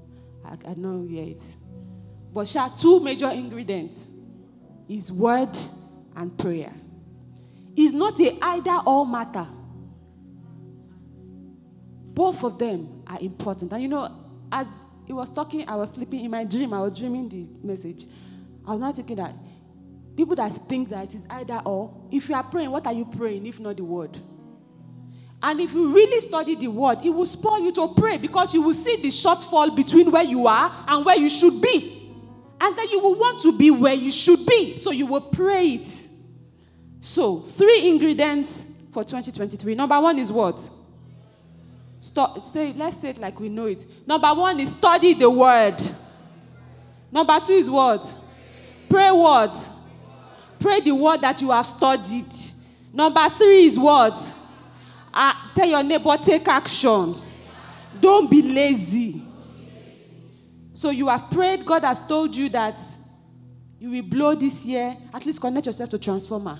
I, 0.44 0.56
I 0.70 0.74
know 0.74 1.06
hear 1.06 1.24
it. 1.24 1.42
But 2.32 2.48
share 2.48 2.68
two 2.76 3.00
major 3.00 3.28
ingredients 3.30 4.08
is 4.88 5.12
word 5.12 5.56
and 6.16 6.36
prayer 6.38 6.72
It's 7.76 7.94
not 7.94 8.18
a 8.20 8.36
either 8.42 8.78
or 8.86 9.06
matter. 9.06 9.46
Both 12.14 12.44
of 12.44 12.58
them 12.58 13.02
are 13.06 13.18
important. 13.20 13.72
And 13.72 13.82
you 13.82 13.88
know, 13.88 14.10
as 14.50 14.82
he 15.04 15.12
was 15.12 15.30
talking, 15.30 15.68
I 15.68 15.76
was 15.76 15.90
sleeping 15.90 16.24
in 16.24 16.30
my 16.30 16.44
dream, 16.44 16.72
I 16.72 16.80
was 16.80 16.98
dreaming 16.98 17.28
the 17.28 17.48
message. 17.62 18.04
I 18.66 18.72
was 18.72 18.80
not 18.80 18.96
thinking 18.96 19.16
that 19.16 19.34
people 20.16 20.36
that 20.36 20.48
think 20.68 20.88
that 20.90 21.04
it 21.04 21.14
is 21.14 21.26
either 21.30 21.60
or, 21.64 21.94
if 22.10 22.28
you 22.28 22.34
are 22.34 22.44
praying, 22.44 22.70
what 22.70 22.86
are 22.86 22.92
you 22.92 23.04
praying 23.04 23.46
if 23.46 23.58
not 23.58 23.76
the 23.76 23.84
word? 23.84 24.18
And 25.42 25.60
if 25.60 25.72
you 25.72 25.92
really 25.92 26.20
study 26.20 26.54
the 26.54 26.68
word, 26.68 26.98
it 27.04 27.10
will 27.10 27.26
spur 27.26 27.58
you 27.58 27.72
to 27.72 27.92
pray 27.96 28.16
because 28.16 28.54
you 28.54 28.62
will 28.62 28.74
see 28.74 28.96
the 28.96 29.08
shortfall 29.08 29.74
between 29.74 30.10
where 30.10 30.22
you 30.22 30.46
are 30.46 30.70
and 30.86 31.04
where 31.04 31.18
you 31.18 31.28
should 31.28 31.60
be. 31.60 31.98
And 32.60 32.78
then 32.78 32.88
you 32.90 33.00
will 33.00 33.16
want 33.18 33.40
to 33.40 33.58
be 33.58 33.72
where 33.72 33.94
you 33.94 34.12
should 34.12 34.46
be. 34.46 34.76
So 34.76 34.92
you 34.92 35.06
will 35.06 35.20
pray 35.20 35.66
it. 35.66 36.08
So, 37.00 37.40
three 37.40 37.88
ingredients 37.88 38.66
for 38.92 39.02
2023. 39.02 39.74
Number 39.74 40.00
one 40.00 40.20
is 40.20 40.30
what? 40.30 40.70
Say, 42.02 42.72
let's 42.72 42.96
say 42.96 43.10
it 43.10 43.18
like 43.18 43.38
we 43.38 43.48
know 43.48 43.66
it. 43.66 43.86
Number 44.08 44.26
one 44.34 44.58
is 44.58 44.72
study 44.72 45.14
the 45.14 45.30
word. 45.30 45.76
Number 47.12 47.38
two 47.38 47.52
is 47.52 47.70
what? 47.70 48.02
Pray 48.88 49.10
what? 49.12 49.54
Pray 50.58 50.80
the 50.80 50.92
word 50.92 51.20
that 51.20 51.40
you 51.40 51.52
have 51.52 51.64
studied. 51.64 52.26
Number 52.92 53.28
three 53.28 53.66
is 53.66 53.78
what? 53.78 54.18
Uh, 55.14 55.32
tell 55.54 55.68
your 55.68 55.82
neighbor, 55.84 56.16
take 56.16 56.48
action. 56.48 57.14
Don't 58.00 58.28
be 58.28 58.42
lazy. 58.42 59.22
So 60.72 60.90
you 60.90 61.06
have 61.06 61.30
prayed, 61.30 61.64
God 61.64 61.84
has 61.84 62.04
told 62.04 62.34
you 62.34 62.48
that 62.48 62.80
you 63.78 63.90
will 63.90 64.02
blow 64.02 64.34
this 64.34 64.66
year. 64.66 64.96
At 65.14 65.24
least 65.24 65.40
connect 65.40 65.66
yourself 65.66 65.90
to 65.90 65.98
transformer. 65.98 66.58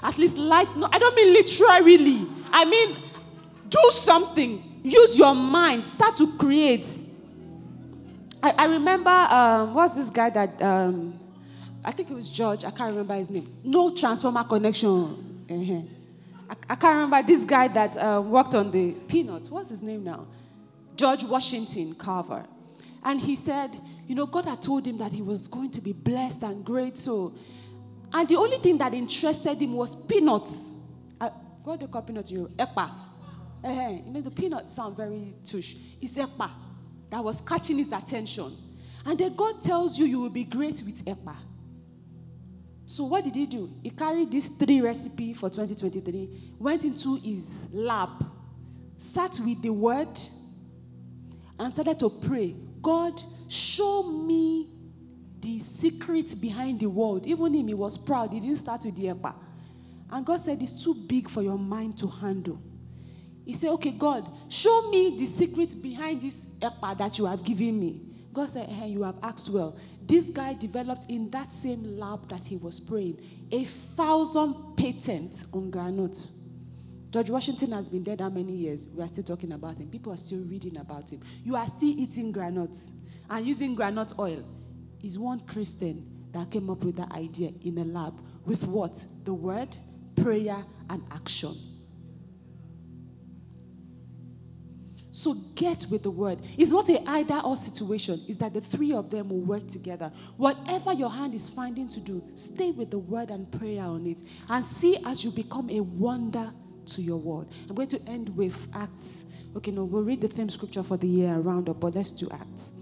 At 0.00 0.16
least 0.16 0.38
light. 0.38 0.76
No, 0.76 0.88
I 0.92 0.98
don't 1.00 1.16
mean 1.16 1.32
literally. 1.32 2.26
I 2.52 2.64
mean, 2.64 2.96
do 3.68 3.90
something. 3.92 4.80
Use 4.82 5.18
your 5.18 5.34
mind. 5.34 5.84
Start 5.84 6.16
to 6.16 6.36
create. 6.36 6.86
I, 8.42 8.54
I 8.58 8.64
remember, 8.66 9.10
um, 9.10 9.74
what's 9.74 9.94
this 9.94 10.10
guy 10.10 10.30
that, 10.30 10.60
um, 10.60 11.18
I 11.84 11.90
think 11.90 12.10
it 12.10 12.14
was 12.14 12.28
George. 12.28 12.64
I 12.64 12.70
can't 12.70 12.90
remember 12.90 13.14
his 13.14 13.30
name. 13.30 13.46
No 13.64 13.94
transformer 13.94 14.44
connection. 14.44 14.90
Uh-huh. 15.50 15.82
I, 16.50 16.72
I, 16.72 16.74
can't 16.76 16.94
remember 16.96 17.22
this 17.26 17.44
guy 17.44 17.68
that 17.68 17.96
uh, 17.96 18.20
worked 18.20 18.54
on 18.54 18.70
the 18.70 18.92
peanuts. 19.08 19.50
What's 19.50 19.70
his 19.70 19.82
name 19.82 20.04
now? 20.04 20.26
George 20.96 21.24
Washington 21.24 21.94
Carver. 21.94 22.44
And 23.02 23.20
he 23.20 23.36
said, 23.36 23.70
you 24.06 24.14
know, 24.14 24.26
God 24.26 24.44
had 24.44 24.60
told 24.60 24.86
him 24.86 24.98
that 24.98 25.12
he 25.12 25.22
was 25.22 25.46
going 25.46 25.70
to 25.72 25.80
be 25.80 25.92
blessed 25.92 26.42
and 26.42 26.64
great. 26.64 26.98
So 26.98 27.34
and 28.14 28.28
the 28.28 28.36
only 28.36 28.58
thing 28.58 28.78
that 28.78 28.94
interested 28.94 29.60
him 29.60 29.72
was 29.72 29.96
peanuts. 30.06 30.70
Uh, 31.20 31.30
what 31.64 31.80
do 31.80 31.86
you 31.86 31.92
call 31.92 32.02
peanuts? 32.02 32.30
Ekpa. 32.30 32.88
Uh, 33.64 33.98
know, 34.06 34.20
the 34.20 34.30
peanut 34.30 34.70
sound 34.70 34.94
very 34.94 35.34
tush. 35.42 35.74
It's 36.02 36.16
ekpa 36.16 36.50
that 37.10 37.24
was 37.24 37.40
catching 37.40 37.78
his 37.78 37.92
attention. 37.92 38.52
And 39.06 39.18
then 39.18 39.34
God 39.34 39.62
tells 39.62 39.98
you 39.98 40.04
you 40.04 40.20
will 40.20 40.30
be 40.30 40.44
great 40.44 40.82
with 40.84 41.02
ekpa. 41.06 41.34
So 42.84 43.04
what 43.04 43.24
did 43.24 43.34
he 43.34 43.46
do? 43.46 43.70
He 43.82 43.88
carried 43.88 44.30
this 44.30 44.48
three 44.48 44.82
recipe 44.82 45.32
for 45.32 45.48
2023, 45.48 46.56
went 46.58 46.84
into 46.84 47.16
his 47.16 47.68
lab, 47.72 48.10
sat 48.98 49.40
with 49.42 49.62
the 49.62 49.70
word, 49.70 50.18
and 51.58 51.72
started 51.72 51.98
to 52.00 52.10
pray. 52.10 52.54
God, 52.82 53.18
show 53.48 54.02
me 54.02 54.68
the 55.40 55.58
secret 55.58 56.34
behind 56.38 56.80
the 56.80 56.90
world. 56.90 57.26
Even 57.26 57.54
him, 57.54 57.68
he 57.68 57.74
was 57.74 57.96
proud. 57.96 58.32
He 58.32 58.40
didn't 58.40 58.58
start 58.58 58.82
with 58.84 58.96
the 58.96 59.04
EPA. 59.04 59.34
And 60.10 60.26
God 60.26 60.40
said, 60.40 60.62
It's 60.62 60.84
too 60.84 60.94
big 60.94 61.30
for 61.30 61.42
your 61.42 61.58
mind 61.58 61.96
to 61.98 62.08
handle. 62.08 62.60
He 63.44 63.52
said, 63.52 63.70
Okay, 63.70 63.92
God, 63.92 64.28
show 64.48 64.90
me 64.90 65.16
the 65.18 65.26
secret 65.26 65.74
behind 65.82 66.22
this 66.22 66.46
EPA 66.60 66.98
that 66.98 67.18
you 67.18 67.26
have 67.26 67.44
given 67.44 67.78
me. 67.78 68.00
God 68.32 68.50
said, 68.50 68.68
Hey, 68.68 68.88
you 68.88 69.02
have 69.02 69.16
asked 69.22 69.50
well. 69.50 69.78
This 70.06 70.30
guy 70.30 70.54
developed 70.54 71.06
in 71.08 71.30
that 71.30 71.50
same 71.50 71.98
lab 71.98 72.28
that 72.28 72.44
he 72.44 72.56
was 72.56 72.78
praying 72.78 73.20
a 73.50 73.64
thousand 73.64 74.76
patents 74.76 75.46
on 75.52 75.70
granite. 75.70 76.20
George 77.10 77.30
Washington 77.30 77.72
has 77.72 77.88
been 77.88 78.02
dead 78.02 78.20
how 78.20 78.28
many 78.28 78.52
years? 78.52 78.88
We 78.88 79.02
are 79.02 79.08
still 79.08 79.22
talking 79.22 79.52
about 79.52 79.76
him. 79.78 79.88
People 79.88 80.12
are 80.12 80.16
still 80.16 80.44
reading 80.46 80.76
about 80.78 81.12
him. 81.12 81.20
You 81.44 81.54
are 81.54 81.66
still 81.66 81.94
eating 81.96 82.32
granules 82.32 83.04
and 83.30 83.46
using 83.46 83.74
granite 83.74 84.14
oil 84.18 84.44
is 85.02 85.18
one 85.18 85.40
Christian 85.40 86.04
that 86.32 86.50
came 86.50 86.68
up 86.68 86.82
with 86.84 86.96
that 86.96 87.12
idea 87.12 87.50
in 87.62 87.78
a 87.78 87.84
lab 87.84 88.14
with 88.44 88.66
what? 88.66 89.02
The 89.24 89.32
word, 89.32 89.76
prayer, 90.16 90.64
and 90.90 91.02
action. 91.12 91.52
So 95.14 95.34
get 95.54 95.86
with 95.92 96.02
the 96.02 96.10
word. 96.10 96.42
It's 96.58 96.72
not 96.72 96.88
a 96.88 97.00
either 97.08 97.38
or 97.44 97.56
situation. 97.56 98.20
It's 98.26 98.38
that 98.38 98.52
the 98.52 98.60
three 98.60 98.92
of 98.92 99.10
them 99.10 99.28
will 99.28 99.42
work 99.42 99.68
together. 99.68 100.10
Whatever 100.36 100.92
your 100.92 101.08
hand 101.08 101.36
is 101.36 101.48
finding 101.48 101.88
to 101.90 102.00
do, 102.00 102.20
stay 102.34 102.72
with 102.72 102.90
the 102.90 102.98
word 102.98 103.30
and 103.30 103.48
prayer 103.52 103.84
on 103.84 104.08
it. 104.08 104.22
And 104.48 104.64
see 104.64 104.96
as 105.06 105.24
you 105.24 105.30
become 105.30 105.70
a 105.70 105.78
wonder 105.78 106.50
to 106.86 107.00
your 107.00 107.18
word. 107.18 107.46
I'm 107.68 107.76
going 107.76 107.86
to 107.90 108.00
end 108.08 108.36
with 108.36 108.66
Acts. 108.74 109.32
Okay, 109.54 109.70
no, 109.70 109.84
we'll 109.84 110.02
read 110.02 110.20
the 110.20 110.26
theme 110.26 110.50
scripture 110.50 110.82
for 110.82 110.96
the 110.96 111.06
year 111.06 111.38
around 111.38 111.68
up, 111.68 111.78
but 111.78 111.94
let's 111.94 112.10
do 112.10 112.28
Acts. 112.32 112.72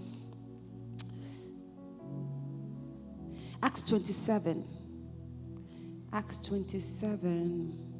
Acts 3.61 3.83
27. 3.83 4.65
Acts 6.11 6.39
27. 6.39 7.92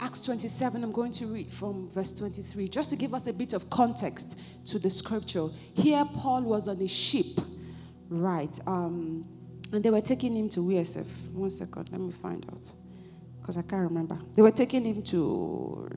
Acts 0.00 0.20
27, 0.22 0.84
I'm 0.84 0.92
going 0.92 1.12
to 1.12 1.26
read 1.26 1.50
from 1.50 1.88
verse 1.90 2.16
23, 2.18 2.68
just 2.68 2.90
to 2.90 2.96
give 2.96 3.14
us 3.14 3.26
a 3.26 3.32
bit 3.32 3.52
of 3.54 3.68
context 3.70 4.38
to 4.66 4.78
the 4.78 4.90
scripture. 4.90 5.48
Here, 5.74 6.04
Paul 6.16 6.42
was 6.42 6.68
on 6.68 6.80
a 6.82 6.88
ship, 6.88 7.26
right? 8.10 8.58
Um, 8.66 9.26
and 9.72 9.82
they 9.82 9.90
were 9.90 10.02
taking 10.02 10.36
him 10.36 10.48
to 10.50 10.60
WSF. 10.60 11.32
One 11.32 11.50
second, 11.50 11.90
let 11.92 12.00
me 12.00 12.12
find 12.12 12.44
out 12.50 12.70
because 13.40 13.56
I 13.56 13.62
can't 13.62 13.88
remember. 13.88 14.18
They 14.34 14.42
were 14.42 14.50
taking 14.50 14.84
him 14.84 15.02
to 15.04 15.88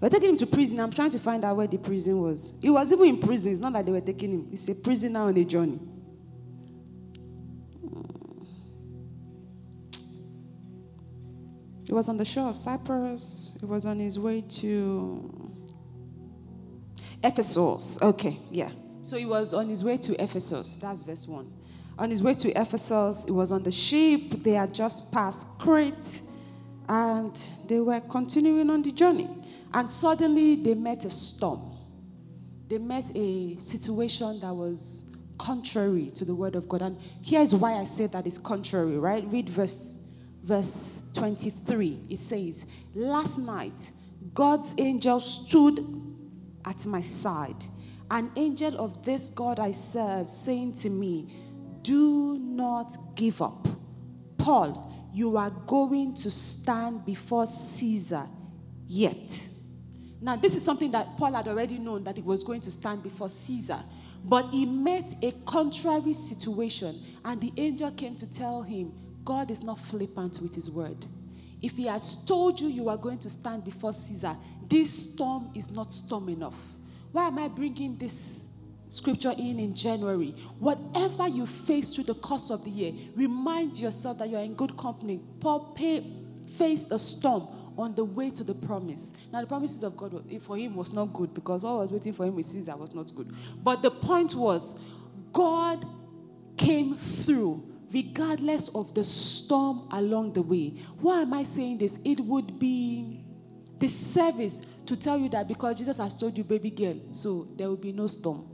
they 0.00 0.06
were 0.06 0.10
taking 0.10 0.30
him 0.30 0.36
to 0.38 0.46
prison. 0.46 0.80
I'm 0.80 0.90
trying 0.90 1.10
to 1.10 1.18
find 1.18 1.44
out 1.44 1.56
where 1.56 1.66
the 1.66 1.78
prison 1.78 2.20
was. 2.20 2.58
He 2.62 2.70
was 2.70 2.90
even 2.90 3.06
in 3.06 3.18
prison. 3.18 3.52
It's 3.52 3.60
not 3.60 3.74
that 3.74 3.84
they 3.84 3.92
were 3.92 4.00
taking 4.00 4.32
him. 4.32 4.46
He's 4.50 4.68
a 4.68 4.74
prisoner 4.74 5.20
on 5.20 5.36
a 5.36 5.44
journey. 5.44 5.78
He 11.90 11.94
was 11.94 12.08
on 12.08 12.16
the 12.18 12.24
shore 12.24 12.50
of 12.50 12.56
Cyprus. 12.56 13.58
He 13.58 13.66
was 13.66 13.84
on 13.84 13.98
his 13.98 14.16
way 14.16 14.42
to 14.42 15.52
Ephesus. 17.24 18.00
Okay, 18.00 18.38
yeah. 18.48 18.70
So 19.02 19.16
he 19.16 19.26
was 19.26 19.52
on 19.52 19.66
his 19.66 19.82
way 19.82 19.96
to 19.96 20.22
Ephesus. 20.22 20.76
That's 20.76 21.02
verse 21.02 21.26
1. 21.26 21.52
On 21.98 22.08
his 22.08 22.22
way 22.22 22.34
to 22.34 22.48
Ephesus, 22.50 23.24
he 23.24 23.32
was 23.32 23.50
on 23.50 23.64
the 23.64 23.72
ship. 23.72 24.20
They 24.44 24.52
had 24.52 24.72
just 24.72 25.10
passed 25.10 25.58
Crete 25.58 26.20
and 26.88 27.36
they 27.66 27.80
were 27.80 27.98
continuing 28.02 28.70
on 28.70 28.82
the 28.82 28.92
journey. 28.92 29.28
And 29.74 29.90
suddenly 29.90 30.62
they 30.62 30.74
met 30.74 31.04
a 31.06 31.10
storm. 31.10 31.76
They 32.68 32.78
met 32.78 33.10
a 33.16 33.56
situation 33.56 34.38
that 34.38 34.54
was 34.54 35.16
contrary 35.38 36.10
to 36.14 36.24
the 36.24 36.36
word 36.36 36.54
of 36.54 36.68
God. 36.68 36.82
And 36.82 36.96
here's 37.20 37.52
why 37.52 37.78
I 37.78 37.84
say 37.84 38.06
that 38.06 38.28
it's 38.28 38.38
contrary, 38.38 38.96
right? 38.96 39.24
Read 39.26 39.48
verse 39.50 39.99
verse 40.42 41.12
23. 41.14 42.00
It 42.08 42.20
says, 42.20 42.66
"Last 42.94 43.38
night 43.38 43.92
God's 44.34 44.74
angel 44.78 45.20
stood 45.20 45.84
at 46.64 46.86
my 46.86 47.02
side. 47.02 47.64
An 48.10 48.30
angel 48.36 48.76
of 48.78 49.02
this 49.04 49.30
God 49.30 49.58
I 49.58 49.72
serve 49.72 50.28
saying 50.28 50.74
to 50.74 50.90
me, 50.90 51.28
"Do 51.82 52.38
not 52.38 52.96
give 53.14 53.40
up. 53.40 53.68
Paul, 54.36 54.92
you 55.12 55.36
are 55.36 55.50
going 55.50 56.14
to 56.14 56.30
stand 56.30 57.04
before 57.04 57.46
Caesar 57.46 58.28
yet." 58.86 59.48
Now, 60.20 60.36
this 60.36 60.54
is 60.54 60.62
something 60.62 60.90
that 60.90 61.16
Paul 61.16 61.32
had 61.32 61.48
already 61.48 61.78
known 61.78 62.04
that 62.04 62.16
he 62.16 62.22
was 62.22 62.44
going 62.44 62.60
to 62.62 62.70
stand 62.70 63.02
before 63.02 63.28
Caesar. 63.28 63.82
But 64.22 64.50
he 64.50 64.66
met 64.66 65.16
a 65.22 65.32
contrary 65.46 66.12
situation, 66.12 66.94
and 67.24 67.40
the 67.40 67.52
angel 67.56 67.90
came 67.92 68.16
to 68.16 68.26
tell 68.26 68.62
him, 68.62 68.92
God 69.24 69.50
is 69.50 69.62
not 69.62 69.78
flippant 69.78 70.40
with 70.40 70.54
his 70.54 70.70
word. 70.70 71.06
If 71.62 71.76
he 71.76 71.86
has 71.86 72.24
told 72.24 72.60
you 72.60 72.68
you 72.68 72.88
are 72.88 72.96
going 72.96 73.18
to 73.18 73.30
stand 73.30 73.64
before 73.64 73.92
Caesar, 73.92 74.36
this 74.68 75.12
storm 75.12 75.50
is 75.54 75.70
not 75.70 75.92
storm 75.92 76.28
enough. 76.28 76.56
Why 77.12 77.26
am 77.26 77.38
I 77.38 77.48
bringing 77.48 77.96
this 77.98 78.56
scripture 78.88 79.32
in 79.36 79.58
in 79.58 79.74
January? 79.74 80.34
Whatever 80.58 81.28
you 81.28 81.46
face 81.46 81.94
through 81.94 82.04
the 82.04 82.14
course 82.14 82.50
of 82.50 82.64
the 82.64 82.70
year, 82.70 82.92
remind 83.14 83.78
yourself 83.78 84.18
that 84.18 84.28
you 84.28 84.36
are 84.36 84.42
in 84.42 84.54
good 84.54 84.76
company. 84.76 85.20
Paul 85.40 85.72
pay, 85.76 86.04
faced 86.56 86.92
a 86.92 86.98
storm 86.98 87.48
on 87.76 87.94
the 87.94 88.04
way 88.04 88.30
to 88.30 88.44
the 88.44 88.54
promise. 88.54 89.14
Now, 89.32 89.40
the 89.40 89.46
promises 89.46 89.82
of 89.82 89.96
God 89.96 90.24
for 90.42 90.56
him 90.56 90.76
was 90.76 90.92
not 90.92 91.12
good 91.12 91.34
because 91.34 91.62
what 91.62 91.78
was 91.78 91.92
waiting 91.92 92.12
for 92.12 92.26
him 92.26 92.36
with 92.36 92.46
Caesar 92.46 92.76
was 92.76 92.94
not 92.94 93.14
good. 93.14 93.32
But 93.62 93.82
the 93.82 93.90
point 93.90 94.34
was, 94.34 94.80
God 95.32 95.84
came 96.56 96.94
through 96.94 97.69
regardless 97.92 98.68
of 98.74 98.94
the 98.94 99.04
storm 99.04 99.88
along 99.90 100.32
the 100.32 100.42
way. 100.42 100.74
Why 101.00 101.22
am 101.22 101.34
I 101.34 101.42
saying 101.42 101.78
this? 101.78 102.00
It 102.04 102.20
would 102.20 102.58
be 102.58 103.24
the 103.78 103.88
service 103.88 104.60
to 104.86 104.96
tell 104.96 105.18
you 105.18 105.28
that 105.30 105.48
because 105.48 105.78
Jesus 105.78 105.96
has 105.98 106.18
told 106.18 106.36
you, 106.36 106.44
baby 106.44 106.70
girl, 106.70 106.96
so 107.12 107.46
there 107.56 107.68
will 107.68 107.76
be 107.76 107.92
no 107.92 108.06
storm. 108.06 108.44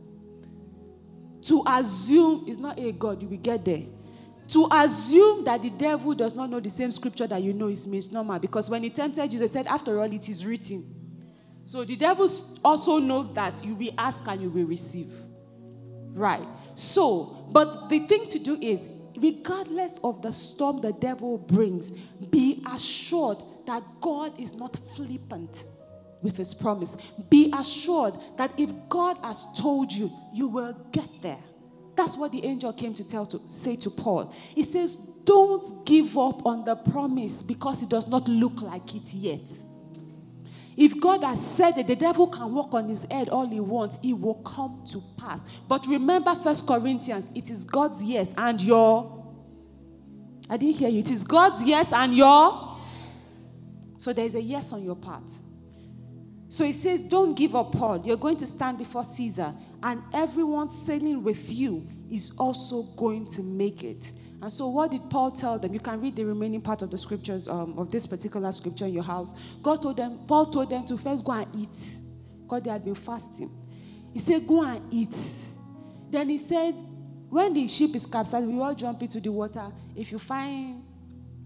To 1.43 1.63
assume 1.67 2.45
it's 2.47 2.59
not 2.59 2.79
a 2.79 2.93
God, 2.93 3.23
you 3.23 3.29
will 3.29 3.37
get 3.37 3.65
there. 3.65 3.83
To 4.49 4.69
assume 4.73 5.45
that 5.45 5.63
the 5.63 5.71
devil 5.71 6.15
does 6.15 6.35
not 6.35 6.49
know 6.49 6.61
the 6.61 6.71
same 6.71 6.93
scripture 6.93 7.27
that 7.27 7.43
you 7.43 7.53
know 7.53 7.67
is 7.67 7.87
misnomer 7.87 8.39
because 8.39 8.71
when 8.71 8.83
he 8.83 8.91
tempted 8.91 9.29
Jesus, 9.31 9.53
said, 9.53 9.67
After 9.67 9.99
all, 10.01 10.13
it 10.13 10.29
is 10.29 10.47
written. 10.47 10.85
So 11.65 11.85
the 11.85 11.97
devil 11.97 12.29
also 12.65 12.99
knows 12.99 13.35
that 13.35 13.65
you 13.65 13.75
will 13.75 13.93
ask 13.99 14.27
and 14.29 14.41
you 14.41 14.51
will 14.51 14.67
receive. 14.67 15.09
Right. 16.13 16.47
So, 16.75 17.49
but 17.51 17.89
the 17.89 18.01
thing 18.01 18.29
to 18.29 18.39
do 18.39 18.57
is, 18.61 18.89
regardless 19.17 19.99
of 20.03 20.23
the 20.23 20.33
storm 20.33 20.81
the 20.81 20.93
devil 20.93 21.39
brings, 21.39 21.91
be 22.31 22.63
assured 22.73 23.39
that 23.67 23.83
God 24.01 24.39
is 24.39 24.55
not 24.55 24.77
flippant 24.95 25.65
with 26.23 26.37
his 26.37 26.55
promise. 26.55 26.97
Be 27.31 27.53
assured 27.57 28.15
that 28.37 28.53
if 28.59 28.71
God 28.89 29.17
has 29.23 29.47
told 29.57 29.93
you, 29.93 30.11
you 30.33 30.49
will 30.49 30.75
get 30.93 31.09
there. 31.23 31.39
That's 31.95 32.17
what 32.17 32.33
the 32.33 32.45
angel 32.45 32.73
came 32.73 32.95
to 32.95 33.07
tell 33.07 33.27
to 33.27 33.41
say 33.49 33.77
to 33.77 33.91
Paul. 33.91 34.33
He 34.55 34.63
says, 34.63 34.97
"Don't 35.25 35.65
give 35.87 36.17
up 36.19 36.45
on 36.45 36.65
the 36.65 36.77
promise 36.77 37.43
because 37.43 37.83
it 37.83 37.89
does 37.89 38.07
not 38.07 38.29
look 38.29 38.61
like 38.61 38.95
it 38.95 39.15
yet." 39.15 39.51
If 40.77 41.01
God 41.01 41.25
has 41.25 41.45
said 41.45 41.79
it, 41.79 41.87
the 41.87 41.97
devil 41.97 42.27
can 42.27 42.53
walk 42.53 42.75
on 42.75 42.89
his 42.89 43.05
head 43.11 43.29
all 43.31 43.47
he 43.47 43.61
wants, 43.61 43.99
it 44.03 44.13
will 44.13 44.43
come 44.43 44.85
to 44.93 45.03
pass. 45.19 45.47
But 45.67 45.87
remember 45.87 46.35
First 46.35 46.67
Corinthians, 46.67 47.31
it 47.35 47.51
is 47.51 47.65
God's 47.65 48.03
yes 48.03 48.35
and 48.37 48.61
your 48.61 49.15
I 50.49 50.57
didn't 50.57 50.77
hear 50.77 50.89
you. 50.89 51.01
It 51.01 51.11
is 51.11 51.25
God's 51.25 51.65
yes 51.65 51.93
and 51.93 52.17
your 52.17 52.67
so 53.99 54.13
there 54.13 54.25
is 54.25 54.35
a 54.35 54.43
yes 54.43 54.73
on 54.73 54.83
your 54.83 54.97
part. 54.97 55.31
So 56.49 56.65
he 56.65 56.73
says, 56.73 57.03
Don't 57.03 57.37
give 57.37 57.57
up, 57.57 57.73
Paul. 57.73 58.03
You're 58.05 58.17
going 58.17 58.37
to 58.39 58.47
stand 58.47 58.79
before 58.79 59.03
Caesar 59.03 59.53
and 59.83 60.03
everyone 60.13 60.69
sailing 60.69 61.23
with 61.23 61.51
you 61.51 61.89
is 62.11 62.37
also 62.39 62.83
going 62.97 63.27
to 63.31 63.43
make 63.43 63.85
it. 63.85 64.13
And 64.43 64.53
so, 64.53 64.69
what 64.69 64.91
did 64.91 65.09
Paul 65.09 65.31
tell 65.31 65.59
them? 65.59 65.73
You 65.73 65.81
can 65.81 66.01
read 66.01 66.17
the 66.17 66.25
remaining 66.25 66.61
part 66.61 66.83
of 66.83 66.91
the 66.91 66.99
scriptures 66.99 67.49
um, 67.49 67.79
of 67.79 67.91
this 67.91 68.07
particular 68.07 68.53
scripture 68.53 68.85
in 68.85 68.93
your 68.93 69.03
house. 69.03 69.35
God 69.63 69.83
told 69.83 69.97
them, 69.97 70.19
Paul 70.27 70.47
told 70.47 70.71
them 70.71 70.85
to 70.87 70.97
first 70.99 71.25
go 71.25 71.33
and 71.33 71.47
eat 71.57 71.77
because 72.43 72.63
they 72.63 72.71
had 72.71 72.85
been 72.85 72.95
fasting. 72.95 73.51
He 74.13 74.19
said, 74.19 74.47
Go 74.47 74.63
and 74.63 74.83
eat. 74.93 75.17
Then 76.11 76.29
he 76.29 76.39
said, 76.39 76.75
When 77.31 77.55
the 77.55 77.67
ship 77.67 77.95
is 77.95 78.07
capsized, 78.07 78.47
we 78.47 78.61
all 78.61 78.75
jump 78.75 79.03
into 79.03 79.21
the 79.21 79.33
water. 79.33 79.73
If 79.97 80.13
you 80.13 80.19
find 80.19 80.83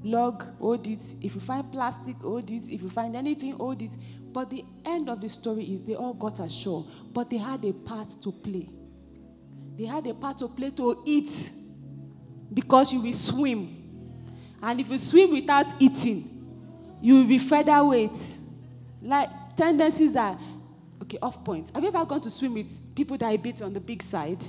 log, 0.02 0.42
hold 0.58 0.86
it. 0.88 1.14
If 1.22 1.34
you 1.36 1.40
find 1.40 1.70
plastic, 1.70 2.16
hold 2.16 2.50
it. 2.50 2.64
If 2.70 2.82
you 2.82 2.88
find 2.90 3.14
anything, 3.14 3.52
hold 3.52 3.82
it. 3.82 3.92
But 4.32 4.50
the 4.50 4.64
end 4.84 5.08
of 5.08 5.20
the 5.20 5.28
story 5.28 5.64
is 5.64 5.82
they 5.82 5.94
all 5.94 6.14
got 6.14 6.40
ashore, 6.40 6.84
but 7.12 7.30
they 7.30 7.38
had 7.38 7.64
a 7.64 7.72
part 7.72 8.08
to 8.22 8.32
play. 8.32 8.68
They 9.76 9.84
had 9.86 10.06
a 10.06 10.14
part 10.14 10.38
to 10.38 10.48
play 10.48 10.70
to 10.72 11.02
eat 11.06 11.50
because 12.52 12.92
you 12.92 13.00
will 13.00 13.12
swim. 13.12 13.76
And 14.62 14.80
if 14.80 14.90
you 14.90 14.98
swim 14.98 15.32
without 15.32 15.66
eating, 15.78 16.24
you 17.00 17.14
will 17.14 17.26
be 17.26 17.38
featherweight. 17.38 18.18
Like 19.02 19.30
tendencies 19.56 20.16
are 20.16 20.38
okay, 21.02 21.18
off 21.22 21.42
point. 21.44 21.70
Have 21.74 21.82
you 21.82 21.88
ever 21.88 22.04
gone 22.04 22.20
to 22.20 22.30
swim 22.30 22.54
with 22.54 22.94
people 22.94 23.16
that 23.18 23.26
are 23.26 23.34
a 23.34 23.38
bit 23.38 23.62
on 23.62 23.72
the 23.72 23.80
big 23.80 24.02
side? 24.02 24.42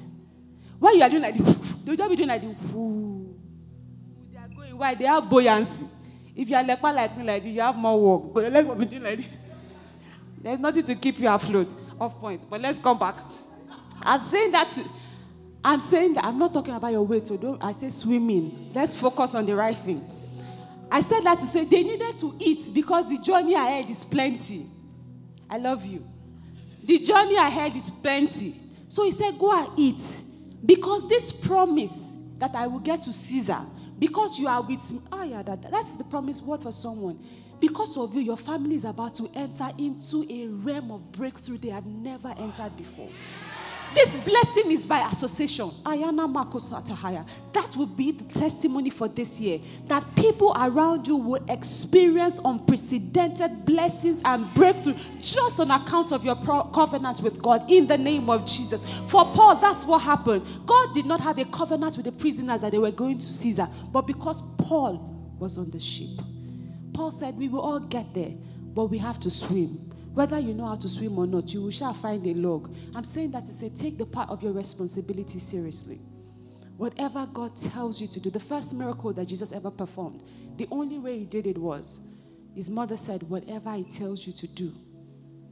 Why 0.80 0.94
you 0.94 1.04
are 1.04 1.10
doing 1.10 1.22
like 1.22 1.36
the 1.36 1.44
they'll 1.86 1.96
just 1.96 2.10
be 2.10 2.16
doing 2.16 2.30
like 2.30 2.42
the 2.42 2.48
whoo. 2.48 3.36
They 4.32 4.38
are 4.38 4.48
going 4.48 4.78
why 4.78 4.96
they 4.96 5.06
have 5.06 5.30
buoyancy. 5.30 5.86
If 6.36 6.50
you 6.50 6.56
are 6.56 6.64
like 6.64 6.82
like 6.82 7.18
me 7.18 7.24
like 7.24 7.44
this, 7.44 7.52
you 7.52 7.62
have 7.62 7.76
more 7.76 8.00
work. 8.00 8.34
But 8.34 8.52
let's 8.52 8.68
be 8.68 8.86
doing 8.86 9.04
like 9.04 9.18
this. 9.18 9.30
There's 10.42 10.60
nothing 10.60 10.84
to 10.84 10.96
keep 10.96 11.20
you 11.20 11.30
afloat. 11.30 11.76
Off 12.00 12.20
point. 12.20 12.46
But 12.50 12.62
let's 12.62 12.80
come 12.80 12.98
back. 12.98 13.16
I've 14.02 14.24
saying 14.24 14.52
that 14.52 14.72
to, 14.72 14.84
I'm 15.64 15.80
saying 15.80 16.16
that 16.16 16.26
I'm 16.26 16.40
not 16.40 16.54
talking 16.54 16.74
about 16.74 16.92
your 16.92 17.04
weight. 17.04 17.28
So 17.28 17.38
don't 17.38 17.64
I 17.64 17.72
say 17.72 17.90
swimming. 17.90 18.72
Let's 18.74 18.96
focus 18.96 19.36
on 19.36 19.46
the 19.46 19.56
right 19.56 19.78
thing. 19.78 20.04
I 20.92 21.02
said 21.02 21.22
that 21.22 21.40
to 21.40 21.46
say 21.48 21.66
they 21.66 21.84
needed 21.84 22.18
to 22.18 22.36
eat 22.40 22.72
because 22.74 23.10
the 23.10 23.18
journey 23.18 23.54
ahead 23.54 23.90
is 23.90 24.04
plenty. 24.04 24.66
I 25.50 25.58
love 25.58 25.86
you. 25.86 26.06
The 26.84 27.00
journey 27.00 27.36
ahead 27.36 27.76
is 27.76 27.90
plenty. 27.92 28.56
So 28.88 29.06
he 29.06 29.12
said, 29.12 29.38
Go 29.38 29.58
and 29.58 29.80
eat. 29.80 30.02
Because 30.66 31.08
this 31.08 31.32
promise 31.32 32.16
that 32.38 32.56
I 32.56 32.68
will 32.68 32.80
get 32.80 33.02
to 33.04 33.14
Caesar, 33.14 33.60
because 33.98 34.40
you 34.40 34.48
are 34.48 34.62
with 34.62 34.92
me. 34.92 35.00
Oh, 35.12 35.24
yeah, 35.24 35.44
that, 35.44 35.72
that's 35.72 35.98
the 35.98 36.04
promise 36.04 36.42
word 36.42 36.62
for 36.62 36.72
someone. 36.72 37.20
Because 37.60 37.96
of 37.98 38.14
you, 38.16 38.22
your 38.22 38.38
family 38.38 38.76
is 38.76 38.86
about 38.86 39.14
to 39.16 39.30
enter 39.36 39.70
into 39.78 40.26
a 40.30 40.48
realm 40.48 40.92
of 40.92 41.12
breakthrough 41.12 41.60
they 41.60 41.70
have 41.70 41.86
never 41.86 42.34
entered 42.38 42.76
before. 42.76 43.10
This 43.94 44.16
blessing 44.18 44.72
is 44.72 44.86
by 44.86 45.00
association. 45.08 45.68
Ayana 45.84 46.32
Makosatahaya. 46.32 47.28
That 47.52 47.76
will 47.76 47.88
be 47.88 48.12
the 48.12 48.24
testimony 48.40 48.90
for 48.90 49.08
this 49.08 49.40
year. 49.42 49.60
That 49.88 50.06
people 50.16 50.56
around 50.58 51.08
you 51.08 51.18
will 51.18 51.44
experience 51.50 52.40
unprecedented 52.44 53.66
blessings 53.66 54.22
and 54.24 54.52
breakthrough 54.54 54.96
just 55.20 55.60
on 55.60 55.72
account 55.72 56.12
of 56.12 56.24
your 56.24 56.36
covenant 56.74 57.22
with 57.22 57.42
God 57.42 57.70
in 57.70 57.88
the 57.88 57.98
name 57.98 58.30
of 58.30 58.46
Jesus. 58.46 58.82
For 59.10 59.26
Paul, 59.26 59.58
that's 59.58 59.86
what 59.86 60.00
happened. 60.00 60.46
God 60.66 60.94
did 60.96 61.06
not 61.06 61.20
have 61.20 61.38
a 61.38 61.46
covenant 61.46 61.98
with 61.98 62.06
the 62.06 62.12
prisoners 62.14 62.62
that 62.62 62.72
they 62.72 62.80
were 62.80 62.92
going 62.92 63.18
to 63.18 63.26
Caesar, 63.26 63.68
but 63.92 64.08
because 64.08 64.42
Paul 64.58 65.36
was 65.38 65.58
on 65.58 65.70
the 65.72 65.80
ship. 65.80 66.26
Paul 66.94 67.12
said, 67.12 67.38
We 67.38 67.50
will 67.50 67.62
all 67.62 67.80
get 67.80 68.14
there, 68.14 68.32
but 68.74 68.86
we 68.86 68.98
have 69.00 69.20
to 69.22 69.30
swim. 69.30 69.91
Whether 70.14 70.40
you 70.40 70.54
know 70.54 70.68
how 70.68 70.76
to 70.76 70.90
swim 70.90 71.18
or 71.18 71.26
not, 71.26 71.54
you 71.54 71.72
shall 71.72 71.94
find 71.94 72.26
a 72.28 72.34
log. 72.34 72.76
I'm 72.96 73.04
saying 73.04 73.32
that 73.32 73.46
to 73.46 73.54
say, 73.54 73.70
take 73.70 73.98
the 73.98 74.06
part 74.06 74.30
of 74.30 74.44
your 74.44 74.52
responsibility 74.52 75.40
seriously. 75.40 76.00
Whatever 76.76 77.26
God 77.28 77.56
tells 77.56 78.02
you 78.02 78.08
to 78.08 78.20
do, 78.20 78.30
the 78.30 78.40
first 78.40 78.76
miracle 78.76 79.14
that 79.14 79.28
Jesus 79.28 79.54
ever 79.54 79.72
performed, 79.72 80.24
the 80.58 80.68
only 80.72 81.00
way 81.00 81.20
he 81.20 81.26
did 81.26 81.48
it 81.48 81.58
was 81.58 82.18
his 82.56 82.70
mother 82.70 82.98
said, 82.98 83.24
Whatever 83.24 83.74
he 83.74 83.84
tells 83.84 84.28
you 84.28 84.34
to 84.34 84.48
do, 84.48 84.74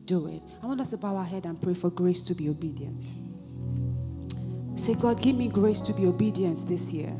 do 0.05 0.27
it. 0.27 0.41
I 0.61 0.65
want 0.65 0.81
us 0.81 0.89
to 0.89 0.97
bow 0.97 1.15
our 1.15 1.23
head 1.23 1.45
and 1.45 1.61
pray 1.61 1.73
for 1.73 1.89
grace 1.89 2.21
to 2.23 2.33
be 2.33 2.49
obedient. 2.49 3.13
Say, 4.75 4.95
God, 4.95 5.21
give 5.21 5.35
me 5.35 5.47
grace 5.47 5.81
to 5.81 5.93
be 5.93 6.05
obedient 6.05 6.67
this 6.67 6.91
year. 6.91 7.15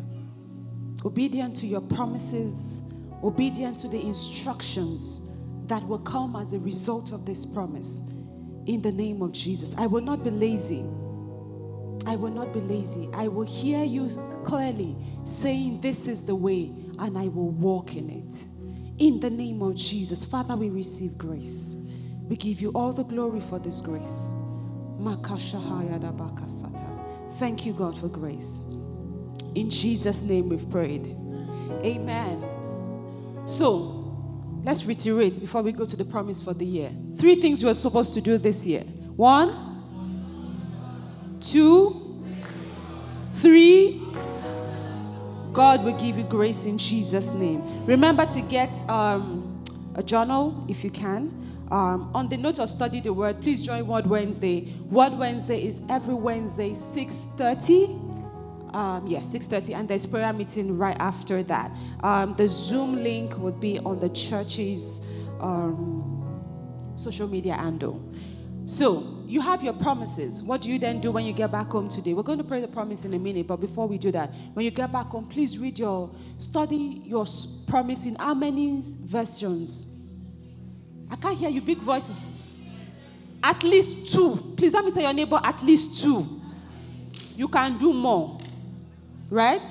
Obedient 1.06 1.56
to 1.58 1.68
your 1.68 1.82
promises, 1.82 2.92
obedient 3.24 3.78
to 3.78 3.88
the 3.88 4.02
instructions 4.02 5.29
that 5.70 5.88
will 5.88 6.00
come 6.00 6.36
as 6.36 6.54
a 6.54 6.60
result 6.60 7.14
of 7.14 7.26
this 7.26 7.46
promise 7.46 8.12
in 8.66 8.82
the 8.82 8.92
name 8.92 9.22
of 9.22 9.32
Jesus. 9.32 9.78
I 9.78 9.88
will 9.88 10.02
not 10.02 10.24
be 10.24 10.32
lazy. 10.32 10.84
I 12.06 12.16
will 12.16 12.32
not 12.32 12.54
be 12.54 12.60
lazy. 12.60 13.08
I 13.14 13.28
will 13.28 13.46
hear 13.46 13.84
you 13.84 14.10
clearly 14.44 14.96
saying, 15.26 15.82
This 15.82 16.08
is 16.08 16.26
the 16.26 16.36
way, 16.36 16.72
and 16.98 17.18
I 17.18 17.28
will 17.28 17.52
walk 17.52 17.96
in 17.96 18.10
it. 18.10 18.46
In 18.98 19.20
the 19.20 19.30
name 19.30 19.62
of 19.62 19.76
Jesus, 19.76 20.26
Father, 20.26 20.56
we 20.56 20.70
receive 20.70 21.18
grace. 21.18 21.88
We 22.24 22.36
give 22.36 22.62
you 22.62 22.72
all 22.74 22.92
the 22.92 23.04
glory 23.04 23.40
for 23.40 23.60
this 23.60 23.80
grace. 23.80 24.30
Thank 27.38 27.66
you, 27.66 27.74
God, 27.74 27.98
for 27.98 28.08
grace. 28.08 28.60
In 29.56 29.70
Jesus' 29.70 30.24
name 30.24 30.50
we've 30.50 30.70
prayed. 30.70 31.16
Amen. 31.86 32.44
So, 33.46 33.99
let's 34.64 34.86
reiterate 34.86 35.40
before 35.40 35.62
we 35.62 35.72
go 35.72 35.86
to 35.86 35.96
the 35.96 36.06
promise 36.06 36.42
for 36.42 36.54
the 36.54 36.66
year. 36.66 36.92
Three 37.16 37.36
things 37.36 37.64
we're 37.64 37.74
supposed 37.74 38.14
to 38.14 38.22
do 38.22 38.38
this 38.38 38.66
year. 38.66 38.82
One, 39.16 39.54
two, 41.42 42.24
three. 43.34 44.02
God 45.52 45.84
will 45.84 45.98
give 45.98 46.18
you 46.18 46.24
grace 46.24 46.66
in 46.66 46.78
Jesus' 46.78 47.34
name. 47.34 47.86
Remember 47.86 48.26
to 48.26 48.42
get 48.42 48.72
um, 48.90 49.64
a 49.96 50.04
journal 50.04 50.66
if 50.70 50.84
you 50.84 50.92
can. 50.92 51.36
Um, 51.72 52.10
on 52.16 52.30
the 52.30 52.38
note 52.38 52.60
of 52.60 52.70
study 52.70 53.00
the 53.00 53.14
word, 53.14 53.42
please 53.42 53.62
join 53.62 53.86
Word 53.86 54.08
Wednesday. 54.08 54.74
Word 54.90 55.18
Wednesday 55.18 55.64
is 55.64 55.82
every 55.90 56.16
Wednesday, 56.16 56.72
6:30 56.72 58.09
um, 58.74 59.08
yeah, 59.08 59.20
6.30, 59.20 59.76
and 59.76 59.88
there's 59.88 60.06
prayer 60.06 60.32
meeting 60.34 60.78
right 60.78 60.98
after 61.00 61.44
that. 61.44 61.72
Um, 62.02 62.34
the 62.36 62.48
Zoom 62.48 63.04
link 63.04 63.38
would 63.38 63.60
be 63.60 63.80
on 63.80 64.00
the 64.00 64.10
church's 64.10 65.08
um, 65.40 66.94
social 66.96 67.28
media 67.28 67.54
handle. 67.54 68.02
So 68.66 69.24
you 69.26 69.42
have 69.42 69.64
your 69.64 69.74
promises. 69.74 70.44
What 70.44 70.62
do 70.62 70.72
you 70.72 70.78
then 70.78 71.00
do 71.02 71.12
when 71.12 71.26
you 71.26 71.34
get 71.34 71.52
back 71.52 71.72
home 71.72 71.88
today? 71.88 72.14
We're 72.14 72.24
going 72.24 72.38
to 72.38 72.44
pray 72.44 72.62
the 72.62 72.68
promise 72.68 73.06
in 73.06 73.14
a 73.14 73.20
minute, 73.20 73.48
but 73.48 73.58
before 73.58 73.88
we 73.88 73.98
do 73.98 74.12
that, 74.12 74.30
when 74.54 74.64
you 74.64 74.72
get 74.72 74.92
back 74.92 75.08
home, 75.08 75.26
please 75.26 75.58
read 75.58 75.80
your, 75.80 76.14
study 76.38 77.02
your 77.06 77.26
promise 77.68 78.06
in 78.06 78.16
how 78.16 78.34
many 78.34 78.82
versions? 78.84 80.08
I 81.10 81.16
can't 81.16 81.38
hear 81.38 81.50
you, 81.50 81.62
big 81.62 81.80
voices. 81.80 82.26
At 83.42 83.64
least 83.64 84.14
two. 84.14 84.54
Please 84.58 84.74
let 84.74 84.86
me 84.86 84.92
tell 84.92 85.04
your 85.04 85.14
neighbor, 85.14 85.40
at 85.44 85.64
least 85.64 86.04
two. 86.04 86.42
You 87.36 87.48
can 87.48 87.78
do 87.78 87.94
more 87.94 88.38
right? 89.30 89.62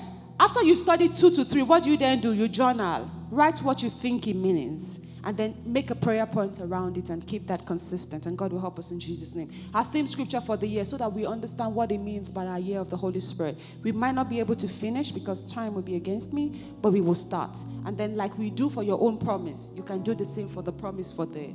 After 0.40 0.62
you 0.62 0.77
study 0.77 1.09
two 1.09 1.31
to 1.33 1.44
three, 1.44 1.62
what 1.62 1.83
do 1.83 1.90
you 1.90 1.97
then 1.97 2.21
do? 2.21 2.33
You 2.33 2.49
journal, 2.49 3.11
write 3.31 3.59
what 3.59 3.83
you 3.83 3.90
think 3.90 4.29
it 4.29 4.37
means, 4.37 5.05
and 5.25 5.37
then 5.37 5.55
make 5.66 5.90
a 5.90 5.97
prayer 5.97 6.27
point 6.27 6.61
around 6.61 6.97
it 6.97 7.11
and 7.11 7.27
keep 7.27 7.49
that 7.49 7.66
consistent. 7.66 8.27
And 8.27 8.38
God 8.38 8.53
will 8.53 8.61
help 8.61 8.79
us 8.79 8.92
in 8.92 9.01
Jesus' 9.01 9.35
name. 9.35 9.53
Our 9.75 9.83
theme 9.83 10.07
scripture 10.07 10.40
for 10.40 10.57
the 10.57 10.66
year, 10.66 10.85
so 10.85 10.97
that 10.99 11.12
we 11.12 11.27
understand 11.27 11.75
what 11.75 11.90
it 11.90 11.99
means 11.99 12.31
by 12.31 12.47
our 12.47 12.61
year 12.61 12.79
of 12.79 12.88
the 12.88 12.97
Holy 12.97 13.18
Spirit. 13.18 13.57
We 13.83 13.90
might 13.90 14.14
not 14.14 14.31
be 14.31 14.38
able 14.38 14.55
to 14.55 14.68
finish 14.68 15.11
because 15.11 15.42
time 15.53 15.75
will 15.75 15.83
be 15.83 15.97
against 15.97 16.33
me, 16.33 16.62
but 16.81 16.92
we 16.92 17.01
will 17.01 17.16
start. 17.16 17.57
And 17.85 17.99
then, 17.99 18.16
like 18.16 18.38
we 18.38 18.51
do 18.51 18.71
for 18.71 18.85
your 18.85 19.01
own 19.01 19.18
promise, 19.18 19.73
you 19.77 19.83
can 19.83 20.03
do 20.03 20.14
the 20.14 20.25
same 20.25 20.49
for 20.49 20.62
the 20.62 20.73
promise 20.73 21.11
for 21.11 21.27
the 21.27 21.53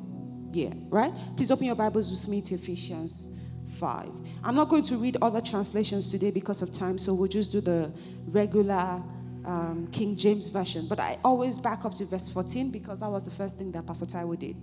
year, 0.52 0.74
right? 0.90 1.14
Please 1.38 1.52
open 1.52 1.66
your 1.66 1.76
Bibles 1.76 2.12
with 2.12 2.28
me 2.28 2.42
to 2.42 2.56
Ephesians 2.56 3.43
5. 3.68 4.10
I'm 4.44 4.56
not 4.56 4.70
going 4.70 4.84
to 4.84 4.98
read 4.98 5.18
other 5.22 5.42
translations 5.42 6.12
today 6.12 6.32
because 6.32 6.62
of 6.62 6.74
time, 6.74 6.98
so 6.98 7.14
we'll 7.14 7.28
just 7.28 7.52
do 7.52 7.62
the 7.62 7.92
regular 8.28 9.02
um, 9.46 9.88
King 9.92 10.16
James 10.16 10.48
Version. 10.48 10.88
But 10.88 11.00
I 11.00 11.18
always 11.24 11.60
back 11.60 11.86
up 11.86 11.94
to 11.96 12.06
verse 12.06 12.30
14 12.30 12.72
because 12.72 13.00
that 13.00 13.10
was 13.10 13.26
the 13.26 13.32
first 13.32 13.58
thing 13.58 13.72
that 13.72 13.86
Pastor 13.86 14.06
Taiwo 14.06 14.38
did. 14.38 14.56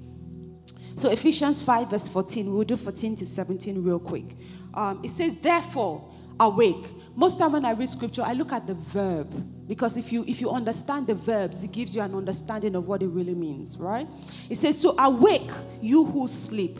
So 0.97 1.11
Ephesians 1.11 1.63
5, 1.63 1.91
verse 1.91 2.09
14, 2.09 2.53
we'll 2.53 2.65
do 2.65 2.77
14 2.77 3.17
to 3.17 3.27
17 3.27 3.83
real 3.83 3.99
quick. 3.99 4.37
Um, 4.75 5.01
it 5.03 5.11
says, 5.11 5.41
Therefore, 5.41 6.13
awake. 6.39 6.87
Most 7.15 7.39
time 7.39 7.53
when 7.53 7.65
I 7.65 7.73
read 7.73 7.89
scripture, 7.89 8.23
I 8.23 8.33
look 8.33 8.53
at 8.53 8.67
the 8.67 8.75
verb 8.75 9.69
because 9.69 9.97
if 9.97 10.13
you 10.13 10.25
if 10.27 10.41
you 10.41 10.51
understand 10.51 11.07
the 11.07 11.15
verbs, 11.15 11.63
it 11.63 11.73
gives 11.73 11.95
you 11.95 12.03
an 12.03 12.15
understanding 12.15 12.75
of 12.75 12.87
what 12.89 13.03
it 13.03 13.09
really 13.09 13.35
means, 13.35 13.77
right? 13.77 14.07
It 14.49 14.57
says, 14.57 14.81
So 14.81 14.99
awake, 14.99 15.51
you 15.81 16.05
who 16.05 16.29
sleep. 16.29 16.79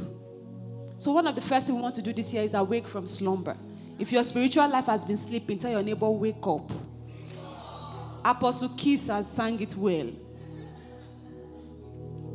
So, 1.01 1.13
one 1.13 1.27
of 1.27 1.35
the 1.35 1.41
first 1.41 1.67
things 1.67 1.77
we 1.77 1.81
want 1.81 1.95
to 1.95 2.03
do 2.03 2.13
this 2.13 2.35
year 2.35 2.43
is 2.43 2.53
awake 2.53 2.87
from 2.87 3.07
slumber. 3.07 3.57
If 3.99 4.13
your 4.13 4.23
spiritual 4.23 4.69
life 4.69 4.85
has 4.85 5.03
been 5.03 5.17
sleeping, 5.17 5.59
tell 5.59 5.71
your 5.71 5.83
neighbor, 5.83 6.11
wake 6.11 6.47
up. 6.47 6.71
Apostle 8.23 8.69
Kiss 8.77 9.09
has 9.09 9.33
sang 9.33 9.59
it 9.63 9.75
well. 9.79 10.11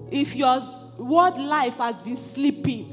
If 0.10 0.36
your 0.36 0.60
word 0.98 1.38
life 1.38 1.76
has 1.78 2.02
been 2.02 2.16
sleeping, 2.16 2.92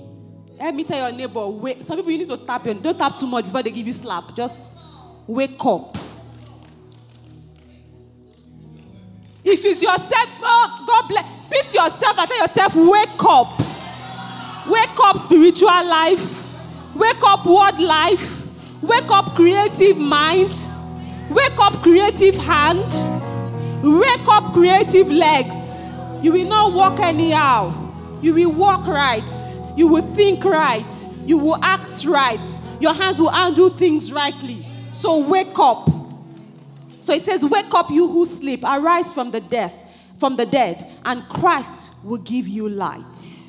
let 0.58 0.74
me 0.74 0.84
tell 0.84 1.08
your 1.08 1.18
neighbor, 1.18 1.48
wake. 1.48 1.82
Some 1.82 1.96
people 1.96 2.12
you 2.12 2.18
need 2.18 2.28
to 2.28 2.36
tap 2.36 2.66
your, 2.66 2.74
don't 2.74 2.98
tap 2.98 3.16
too 3.16 3.26
much 3.26 3.46
before 3.46 3.62
they 3.62 3.70
give 3.70 3.86
you 3.86 3.94
slap. 3.94 4.36
Just 4.36 4.76
wake 5.26 5.64
up. 5.64 5.96
If 9.42 9.64
it's 9.64 9.82
yourself, 9.82 10.28
oh, 10.42 10.84
God 10.86 11.08
bless. 11.08 11.48
Beat 11.48 11.74
yourself 11.74 12.18
and 12.18 12.28
tell 12.28 12.38
yourself, 12.42 12.74
wake 12.76 13.24
up. 13.24 13.71
Wake 14.66 14.98
up, 15.04 15.18
spiritual 15.18 15.68
life. 15.68 16.48
Wake 16.94 17.22
up, 17.24 17.44
word 17.46 17.78
life. 17.80 18.46
Wake 18.82 19.10
up, 19.10 19.34
creative 19.34 19.98
mind. 19.98 20.54
Wake 21.30 21.58
up, 21.58 21.82
creative 21.82 22.36
hand. 22.36 22.92
Wake 23.82 24.28
up, 24.28 24.52
creative 24.52 25.10
legs. 25.10 25.92
You 26.22 26.32
will 26.32 26.46
not 26.46 26.72
walk 26.72 27.00
anyhow. 27.00 27.72
You 28.20 28.34
will 28.34 28.52
walk 28.52 28.86
right. 28.86 29.22
You 29.76 29.88
will 29.88 30.14
think 30.14 30.44
right. 30.44 31.08
You 31.26 31.38
will 31.38 31.58
act 31.62 32.04
right. 32.04 32.60
Your 32.80 32.94
hands 32.94 33.20
will 33.20 33.30
undo 33.32 33.70
things 33.70 34.12
rightly. 34.12 34.64
So 34.92 35.26
wake 35.26 35.58
up. 35.58 35.88
So 37.00 37.12
it 37.12 37.22
says, 37.22 37.44
Wake 37.44 37.74
up, 37.74 37.90
you 37.90 38.06
who 38.06 38.24
sleep, 38.24 38.62
arise 38.62 39.12
from 39.12 39.32
the 39.32 39.40
death, 39.40 39.74
from 40.18 40.36
the 40.36 40.46
dead, 40.46 40.88
and 41.04 41.22
Christ 41.28 41.94
will 42.04 42.18
give 42.18 42.46
you 42.46 42.68
light. 42.68 43.41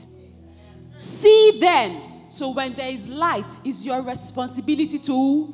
See 1.04 1.58
then. 1.60 2.30
So 2.30 2.52
when 2.52 2.74
there 2.76 2.90
is 2.90 3.10
light, 3.10 3.46
it's 3.66 3.86
your 3.86 4.02
responsibility 4.02 4.98
to. 5.00 5.54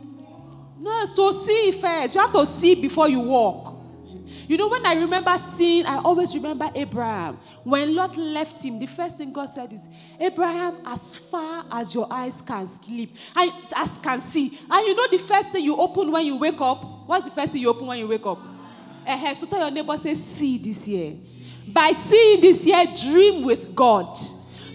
No, 0.77 1.05
so 1.05 1.31
see 1.31 1.71
first. 1.71 2.13
You 2.13 2.21
have 2.21 2.31
to 2.33 2.45
see 2.45 2.79
before 2.79 3.09
you 3.09 3.19
walk. 3.21 3.75
You 4.47 4.57
know, 4.57 4.69
when 4.69 4.85
I 4.85 4.93
remember 4.93 5.35
seeing, 5.39 5.88
I 5.88 5.97
always 5.97 6.35
remember 6.35 6.69
Abraham. 6.75 7.39
When 7.63 7.95
Lot 7.95 8.15
left 8.15 8.63
him, 8.63 8.77
the 8.77 8.85
first 8.85 9.17
thing 9.17 9.33
God 9.33 9.47
said 9.47 9.73
is, 9.73 9.89
Abraham, 10.19 10.77
as 10.85 11.17
far 11.17 11.65
as 11.71 11.95
your 11.95 12.07
eyes 12.12 12.41
can 12.41 12.67
sleep, 12.67 13.15
and 13.35 13.51
as 13.75 13.97
can 13.97 14.19
see. 14.19 14.55
And 14.69 14.88
you 14.88 14.95
know 14.95 15.07
the 15.09 15.17
first 15.17 15.51
thing 15.51 15.63
you 15.63 15.77
open 15.77 16.12
when 16.12 16.25
you 16.27 16.38
wake 16.38 16.62
up? 16.62 16.83
What's 17.07 17.25
the 17.25 17.31
first 17.31 17.53
thing 17.53 17.62
you 17.62 17.69
open 17.69 17.88
when 17.88 17.97
you 17.97 18.07
wake 18.07 18.25
up? 18.25 18.38
Uh-huh. 18.38 19.33
So 19.33 19.47
tell 19.47 19.62
your 19.62 19.71
neighbor, 19.71 19.97
say, 19.97 20.13
see 20.13 20.59
this 20.59 20.88
year. 20.88 21.13
By 21.67 21.91
seeing 21.91 22.39
this 22.39 22.65
year, 22.67 22.85
dream 23.01 23.43
with 23.43 23.73
God. 23.75 24.15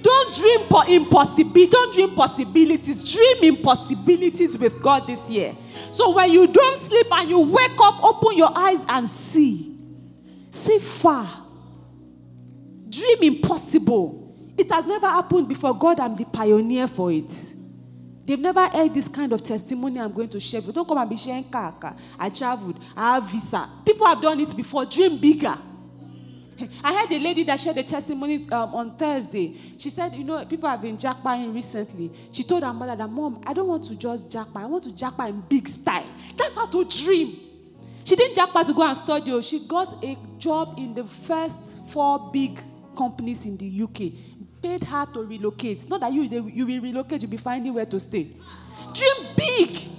Don't 0.04 0.34
dream 0.34 0.60
impossibility. 1.00 1.70
Don't 1.70 1.94
dream 1.94 2.10
possibilities. 2.14 3.10
Dream 3.10 3.54
impossibilities 3.54 4.58
with 4.58 4.82
God 4.82 5.06
this 5.06 5.30
year. 5.30 5.56
So 5.92 6.14
when 6.14 6.30
you 6.30 6.46
don't 6.46 6.76
sleep 6.76 7.06
and 7.10 7.30
you 7.30 7.40
wake 7.40 7.78
up, 7.82 8.04
open 8.04 8.36
your 8.36 8.50
eyes 8.54 8.84
and 8.86 9.08
see. 9.08 9.78
See 10.50 10.78
far. 10.78 11.26
Dream 12.90 13.34
impossible. 13.34 14.52
It 14.58 14.70
has 14.70 14.84
never 14.86 15.08
happened 15.08 15.48
before. 15.48 15.74
God, 15.74 15.98
I'm 15.98 16.14
the 16.14 16.26
pioneer 16.26 16.86
for 16.86 17.10
it. 17.10 17.32
They've 18.26 18.38
never 18.38 18.68
heard 18.68 18.92
this 18.92 19.08
kind 19.08 19.32
of 19.32 19.42
testimony 19.42 20.00
I'm 20.00 20.12
going 20.12 20.28
to 20.28 20.40
share. 20.40 20.60
But 20.60 20.74
don't 20.74 20.86
come 20.86 20.98
and 20.98 21.08
be 21.08 21.16
sharing. 21.16 21.46
I 22.18 22.28
traveled. 22.28 22.78
I 22.94 23.14
have 23.14 23.24
visa. 23.30 23.66
People 23.86 24.06
have 24.06 24.20
done 24.20 24.38
it 24.38 24.54
before. 24.54 24.84
Dream 24.84 25.16
bigger. 25.16 25.56
I 26.84 26.92
had 26.92 27.12
a 27.12 27.18
lady 27.18 27.42
that 27.44 27.60
shared 27.60 27.76
a 27.76 27.82
testimony 27.82 28.46
um, 28.50 28.74
on 28.74 28.96
Thursday. 28.96 29.56
She 29.78 29.90
said, 29.90 30.12
You 30.14 30.24
know, 30.24 30.44
people 30.44 30.68
have 30.68 30.82
been 30.82 30.96
jackpotting 30.96 31.54
recently. 31.54 32.10
She 32.32 32.42
told 32.42 32.62
her 32.62 32.72
mother 32.72 32.96
that, 32.96 33.08
Mom, 33.10 33.42
I 33.46 33.52
don't 33.52 33.68
want 33.68 33.84
to 33.84 33.96
just 33.96 34.30
jackpot. 34.30 34.62
I 34.62 34.66
want 34.66 34.84
to 34.84 34.96
jackpot 34.96 35.28
in 35.28 35.40
big 35.42 35.68
style. 35.68 36.06
That's 36.36 36.56
how 36.56 36.66
to 36.66 36.84
dream. 36.84 37.36
She 38.04 38.16
didn't 38.16 38.34
jackpot 38.34 38.66
to 38.66 38.74
go 38.74 38.86
and 38.86 38.96
study. 38.96 39.32
Oh. 39.32 39.40
She 39.40 39.66
got 39.66 40.04
a 40.04 40.16
job 40.38 40.74
in 40.78 40.94
the 40.94 41.04
first 41.04 41.88
four 41.88 42.30
big 42.32 42.60
companies 42.96 43.46
in 43.46 43.56
the 43.56 43.82
UK. 43.82 44.12
Paid 44.62 44.84
her 44.84 45.06
to 45.14 45.20
relocate. 45.24 45.88
Not 45.88 46.00
that 46.00 46.12
you, 46.12 46.22
you 46.22 46.66
will 46.66 46.80
relocate, 46.80 47.22
you'll 47.22 47.30
be 47.30 47.36
finding 47.36 47.72
where 47.74 47.86
to 47.86 47.98
stay. 48.00 48.28
Dream 48.92 49.26
big. 49.36 49.93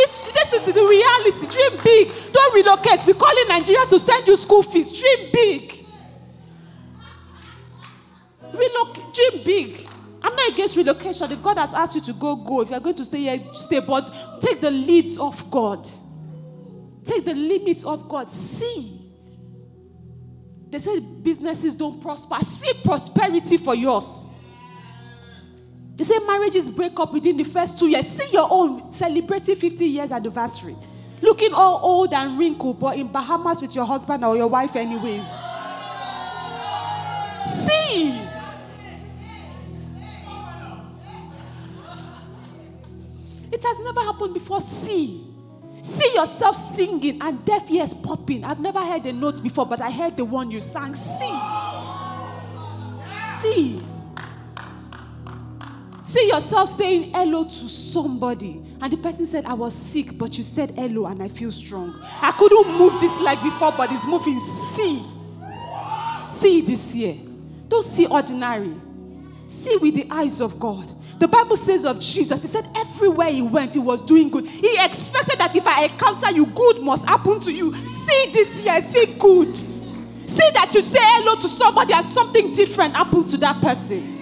It's, 0.00 0.30
this 0.32 0.52
is 0.68 0.72
the 0.72 0.80
reality. 0.80 1.46
Dream 1.50 1.80
big. 1.82 2.32
Don't 2.32 2.54
relocate. 2.54 3.04
We 3.04 3.14
call 3.14 3.36
in 3.42 3.48
Nigeria 3.48 3.84
to 3.86 3.98
send 3.98 4.28
you 4.28 4.36
school 4.36 4.62
fees. 4.62 4.92
Dream 4.92 5.30
big. 5.32 5.84
Relocate. 8.54 9.14
Dream 9.14 9.44
big. 9.44 9.88
I'm 10.22 10.34
not 10.36 10.52
against 10.52 10.76
relocation. 10.76 11.32
If 11.32 11.42
God 11.42 11.58
has 11.58 11.74
asked 11.74 11.96
you 11.96 12.00
to 12.02 12.12
go, 12.12 12.36
go. 12.36 12.60
If 12.60 12.70
you're 12.70 12.80
going 12.80 12.94
to 12.96 13.04
stay 13.04 13.18
here, 13.18 13.40
stay. 13.54 13.80
But 13.80 14.40
take 14.40 14.60
the 14.60 14.70
leads 14.70 15.18
of 15.18 15.50
God. 15.50 15.88
Take 17.04 17.24
the 17.24 17.34
limits 17.34 17.84
of 17.84 18.08
God. 18.08 18.30
See. 18.30 18.94
They 20.70 20.78
say 20.78 21.00
businesses 21.00 21.74
don't 21.74 22.00
prosper. 22.00 22.36
See 22.36 22.72
prosperity 22.84 23.56
for 23.56 23.74
yours. 23.74 24.30
They 25.98 26.04
say 26.04 26.18
marriages 26.28 26.70
break 26.70 26.98
up 27.00 27.12
within 27.12 27.36
the 27.36 27.44
first 27.44 27.76
two 27.76 27.88
years. 27.88 28.06
See 28.06 28.32
your 28.32 28.46
own 28.48 28.92
celebrating 28.92 29.56
50 29.56 29.84
years 29.84 30.12
anniversary. 30.12 30.76
Looking 31.20 31.52
all 31.52 31.80
old 31.82 32.14
and 32.14 32.38
wrinkled, 32.38 32.78
but 32.78 32.96
in 32.96 33.08
Bahamas 33.08 33.60
with 33.60 33.74
your 33.74 33.84
husband 33.84 34.24
or 34.24 34.36
your 34.36 34.46
wife, 34.46 34.76
anyways. 34.76 35.28
See. 37.44 38.16
It 43.50 43.64
has 43.64 43.80
never 43.80 44.00
happened 44.00 44.34
before. 44.34 44.60
See. 44.60 45.24
See 45.82 46.14
yourself 46.14 46.54
singing 46.54 47.20
and 47.20 47.44
deaf 47.44 47.68
ears 47.72 47.92
popping. 47.92 48.44
I've 48.44 48.60
never 48.60 48.78
heard 48.78 49.02
the 49.02 49.12
notes 49.12 49.40
before, 49.40 49.66
but 49.66 49.80
I 49.80 49.90
heard 49.90 50.16
the 50.16 50.24
one 50.24 50.52
you 50.52 50.60
sang. 50.60 50.94
See. 50.94 51.40
See. 53.40 53.80
See 56.08 56.28
yourself 56.28 56.70
saying 56.70 57.12
hello 57.12 57.44
to 57.44 57.50
somebody. 57.50 58.64
And 58.80 58.90
the 58.90 58.96
person 58.96 59.26
said, 59.26 59.44
I 59.44 59.52
was 59.52 59.74
sick, 59.74 60.16
but 60.16 60.38
you 60.38 60.42
said 60.42 60.70
hello 60.70 61.04
and 61.04 61.22
I 61.22 61.28
feel 61.28 61.52
strong. 61.52 62.00
I 62.02 62.32
couldn't 62.32 62.78
move 62.78 62.98
this 62.98 63.20
leg 63.20 63.38
before, 63.42 63.72
but 63.72 63.92
it's 63.92 64.06
moving. 64.06 64.40
See. 64.40 65.02
See 66.16 66.62
this 66.62 66.94
year. 66.94 67.14
Don't 67.68 67.84
see 67.84 68.06
ordinary. 68.06 68.74
See 69.48 69.76
with 69.76 69.96
the 69.96 70.06
eyes 70.10 70.40
of 70.40 70.58
God. 70.58 70.90
The 71.20 71.28
Bible 71.28 71.58
says 71.58 71.84
of 71.84 72.00
Jesus, 72.00 72.40
He 72.40 72.48
said, 72.48 72.64
everywhere 72.74 73.30
He 73.30 73.42
went, 73.42 73.74
He 73.74 73.78
was 73.78 74.00
doing 74.00 74.30
good. 74.30 74.46
He 74.46 74.82
expected 74.82 75.38
that 75.38 75.54
if 75.54 75.66
I 75.66 75.84
encounter 75.84 76.30
you, 76.30 76.46
good 76.46 76.80
must 76.80 77.06
happen 77.06 77.38
to 77.40 77.52
you. 77.52 77.74
See 77.74 78.32
this 78.32 78.64
year, 78.64 78.80
see 78.80 79.14
good. 79.18 79.54
See 79.58 80.50
that 80.54 80.70
you 80.72 80.80
say 80.80 81.00
hello 81.02 81.38
to 81.38 81.48
somebody 81.48 81.92
and 81.92 82.06
something 82.06 82.54
different 82.54 82.94
happens 82.94 83.30
to 83.32 83.36
that 83.36 83.60
person. 83.60 84.17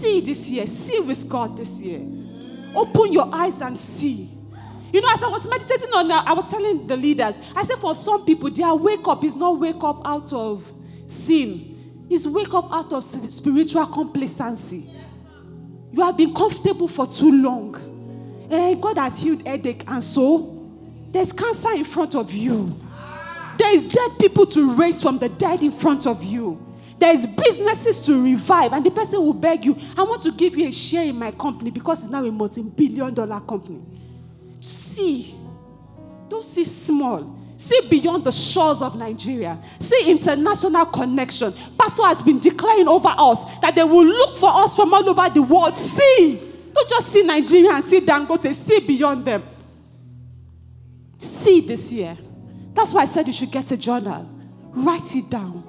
See 0.00 0.20
this 0.20 0.48
year. 0.50 0.66
See 0.66 1.00
with 1.00 1.28
God 1.28 1.56
this 1.56 1.82
year. 1.82 2.00
Open 2.74 3.12
your 3.12 3.28
eyes 3.34 3.60
and 3.60 3.76
see. 3.76 4.30
You 4.92 5.00
know, 5.00 5.08
as 5.12 5.22
I 5.22 5.28
was 5.28 5.48
meditating 5.48 5.92
on 5.94 6.08
that, 6.08 6.26
I 6.26 6.32
was 6.32 6.50
telling 6.50 6.86
the 6.86 6.96
leaders, 6.96 7.38
I 7.54 7.62
said, 7.62 7.76
for 7.76 7.94
some 7.94 8.24
people, 8.24 8.50
their 8.50 8.74
wake 8.74 9.06
up 9.06 9.22
is 9.22 9.36
not 9.36 9.58
wake 9.58 9.82
up 9.82 10.00
out 10.06 10.32
of 10.32 10.72
sin, 11.06 12.06
it's 12.08 12.26
wake 12.26 12.54
up 12.54 12.72
out 12.72 12.92
of 12.92 13.04
spiritual 13.04 13.86
complacency. 13.86 14.88
You 15.92 16.02
have 16.02 16.16
been 16.16 16.32
comfortable 16.32 16.88
for 16.88 17.06
too 17.06 17.42
long. 17.42 17.76
And 18.50 18.80
God 18.80 18.96
has 18.96 19.20
healed 19.20 19.46
headache, 19.46 19.84
and 19.86 20.02
so 20.02 20.72
there's 21.10 21.32
cancer 21.32 21.72
in 21.74 21.84
front 21.84 22.14
of 22.14 22.32
you. 22.32 22.80
There 23.58 23.74
is 23.74 23.82
dead 23.82 24.12
people 24.18 24.46
to 24.46 24.74
raise 24.76 25.02
from 25.02 25.18
the 25.18 25.28
dead 25.28 25.62
in 25.62 25.72
front 25.72 26.06
of 26.06 26.24
you. 26.24 26.64
There 26.98 27.12
is 27.12 27.26
businesses 27.26 28.04
to 28.06 28.22
revive, 28.24 28.72
and 28.72 28.84
the 28.84 28.90
person 28.90 29.20
will 29.20 29.32
beg 29.32 29.64
you, 29.64 29.76
I 29.96 30.02
want 30.02 30.22
to 30.22 30.32
give 30.32 30.56
you 30.56 30.66
a 30.68 30.72
share 30.72 31.04
in 31.04 31.18
my 31.18 31.30
company 31.30 31.70
because 31.70 32.02
it's 32.02 32.10
now 32.12 32.24
a 32.24 32.32
multi-billion 32.32 33.14
dollar 33.14 33.40
company. 33.40 33.80
See. 34.60 35.34
Don't 36.28 36.44
see 36.44 36.64
small. 36.64 37.38
See 37.56 37.88
beyond 37.88 38.24
the 38.24 38.30
shores 38.32 38.82
of 38.82 38.96
Nigeria. 38.96 39.58
See 39.80 40.10
international 40.10 40.86
connection. 40.86 41.52
Pastor 41.78 42.04
has 42.04 42.22
been 42.22 42.38
declaring 42.38 42.86
over 42.86 43.08
us 43.16 43.58
that 43.60 43.74
they 43.74 43.82
will 43.82 44.04
look 44.04 44.36
for 44.36 44.50
us 44.52 44.76
from 44.76 44.92
all 44.92 45.08
over 45.08 45.28
the 45.32 45.42
world. 45.42 45.74
See. 45.76 46.40
Don't 46.74 46.88
just 46.88 47.08
see 47.08 47.22
Nigeria 47.22 47.72
and 47.72 47.82
see 47.82 48.00
Dangote. 48.00 48.52
See 48.52 48.86
beyond 48.86 49.24
them. 49.24 49.42
See 51.16 51.60
this 51.62 51.90
year. 51.92 52.16
That's 52.74 52.92
why 52.92 53.02
I 53.02 53.06
said 53.06 53.26
you 53.26 53.32
should 53.32 53.50
get 53.50 53.70
a 53.72 53.76
journal. 53.76 54.28
Write 54.70 55.16
it 55.16 55.28
down. 55.30 55.67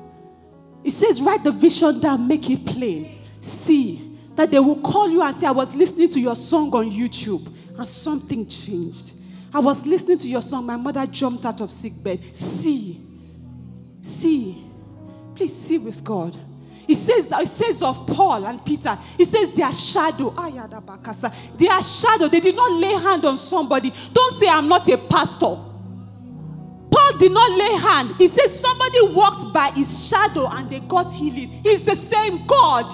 It 0.84 0.92
says, 0.92 1.22
write 1.22 1.44
the 1.44 1.52
vision 1.52 2.00
down, 2.00 2.28
make 2.28 2.50
it 2.50 2.66
plain. 2.66 3.20
See 3.42 4.18
that 4.36 4.52
they 4.52 4.60
will 4.60 4.82
call 4.82 5.10
you 5.10 5.22
and 5.22 5.36
say, 5.36 5.48
I 5.48 5.52
was 5.52 5.76
listening 5.76 6.10
to 6.10 6.20
your 6.20 6.36
song 6.36 6.74
on 6.74 6.90
YouTube 6.90 7.46
and 7.78 7.88
something 7.88 8.48
changed. 8.48 9.14
I 9.54 9.60
was 9.60 9.86
listening 9.86 10.18
to 10.20 10.28
your 10.28 10.42
song, 10.42 10.66
my 10.66 10.78
mother 10.78 11.06
jumped 11.08 11.46
out 11.46 11.60
of 11.62 11.72
sick 11.72 11.94
bed. 12.04 12.24
See, 12.36 13.00
see, 14.02 14.64
please 15.36 15.56
see 15.56 15.78
with 15.78 16.04
God. 16.04 16.36
It 16.88 16.96
says 16.96 17.28
that 17.28 17.44
it 17.44 17.48
says 17.48 17.84
of 17.84 18.08
Paul 18.08 18.46
and 18.46 18.66
Peter, 18.66 18.98
it 19.18 19.28
says 19.28 19.54
their 19.54 19.72
shadow, 19.74 20.34
ah, 20.36 20.50
their 21.56 21.82
shadow, 21.82 22.28
they 22.28 22.40
did 22.40 22.56
not 22.56 22.72
lay 22.72 22.94
hand 22.94 23.26
on 23.26 23.38
somebody. 23.38 23.92
Don't 24.12 24.40
say 24.40 24.48
I'm 24.48 24.68
not 24.68 24.88
a 24.90 24.98
pastor. 24.98 25.56
Paul 26.92 27.18
did 27.18 27.32
not 27.32 27.52
lay 27.52 27.76
hand. 27.78 28.16
He 28.18 28.28
says 28.28 28.60
somebody 28.60 29.14
walked 29.14 29.54
by 29.54 29.72
his 29.76 30.10
shadow 30.10 30.48
and 30.50 30.70
they 30.70 30.80
got 30.82 31.12
healing. 31.12 31.50
He's 31.64 31.86
the 31.86 31.96
same 31.96 32.46
God. 32.48 32.86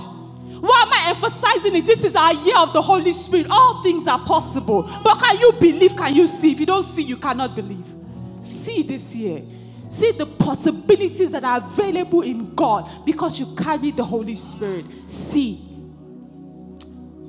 Why 0.61 0.83
am 0.85 0.93
I 0.93 1.09
emphasizing 1.09 1.75
it? 1.75 1.85
This 1.85 2.03
is 2.03 2.15
our 2.15 2.33
year 2.33 2.57
of 2.57 2.73
the 2.73 2.81
Holy 2.81 3.13
Spirit. 3.13 3.47
All 3.49 3.83
things 3.83 4.07
are 4.07 4.19
possible. 4.19 4.83
But 5.03 5.19
can 5.19 5.37
you 5.39 5.51
believe? 5.59 5.95
Can 5.95 6.15
you 6.15 6.27
see? 6.27 6.51
If 6.51 6.59
you 6.59 6.65
don't 6.65 6.83
see, 6.83 7.03
you 7.03 7.17
cannot 7.17 7.55
believe. 7.55 7.85
See 8.39 8.83
this 8.83 9.15
year. 9.15 9.43
See 9.89 10.11
the 10.11 10.25
possibilities 10.25 11.31
that 11.31 11.43
are 11.43 11.57
available 11.57 12.21
in 12.21 12.55
God 12.55 12.89
because 13.05 13.39
you 13.39 13.45
carry 13.55 13.91
the 13.91 14.03
Holy 14.03 14.35
Spirit. 14.35 14.85
See. 15.07 15.61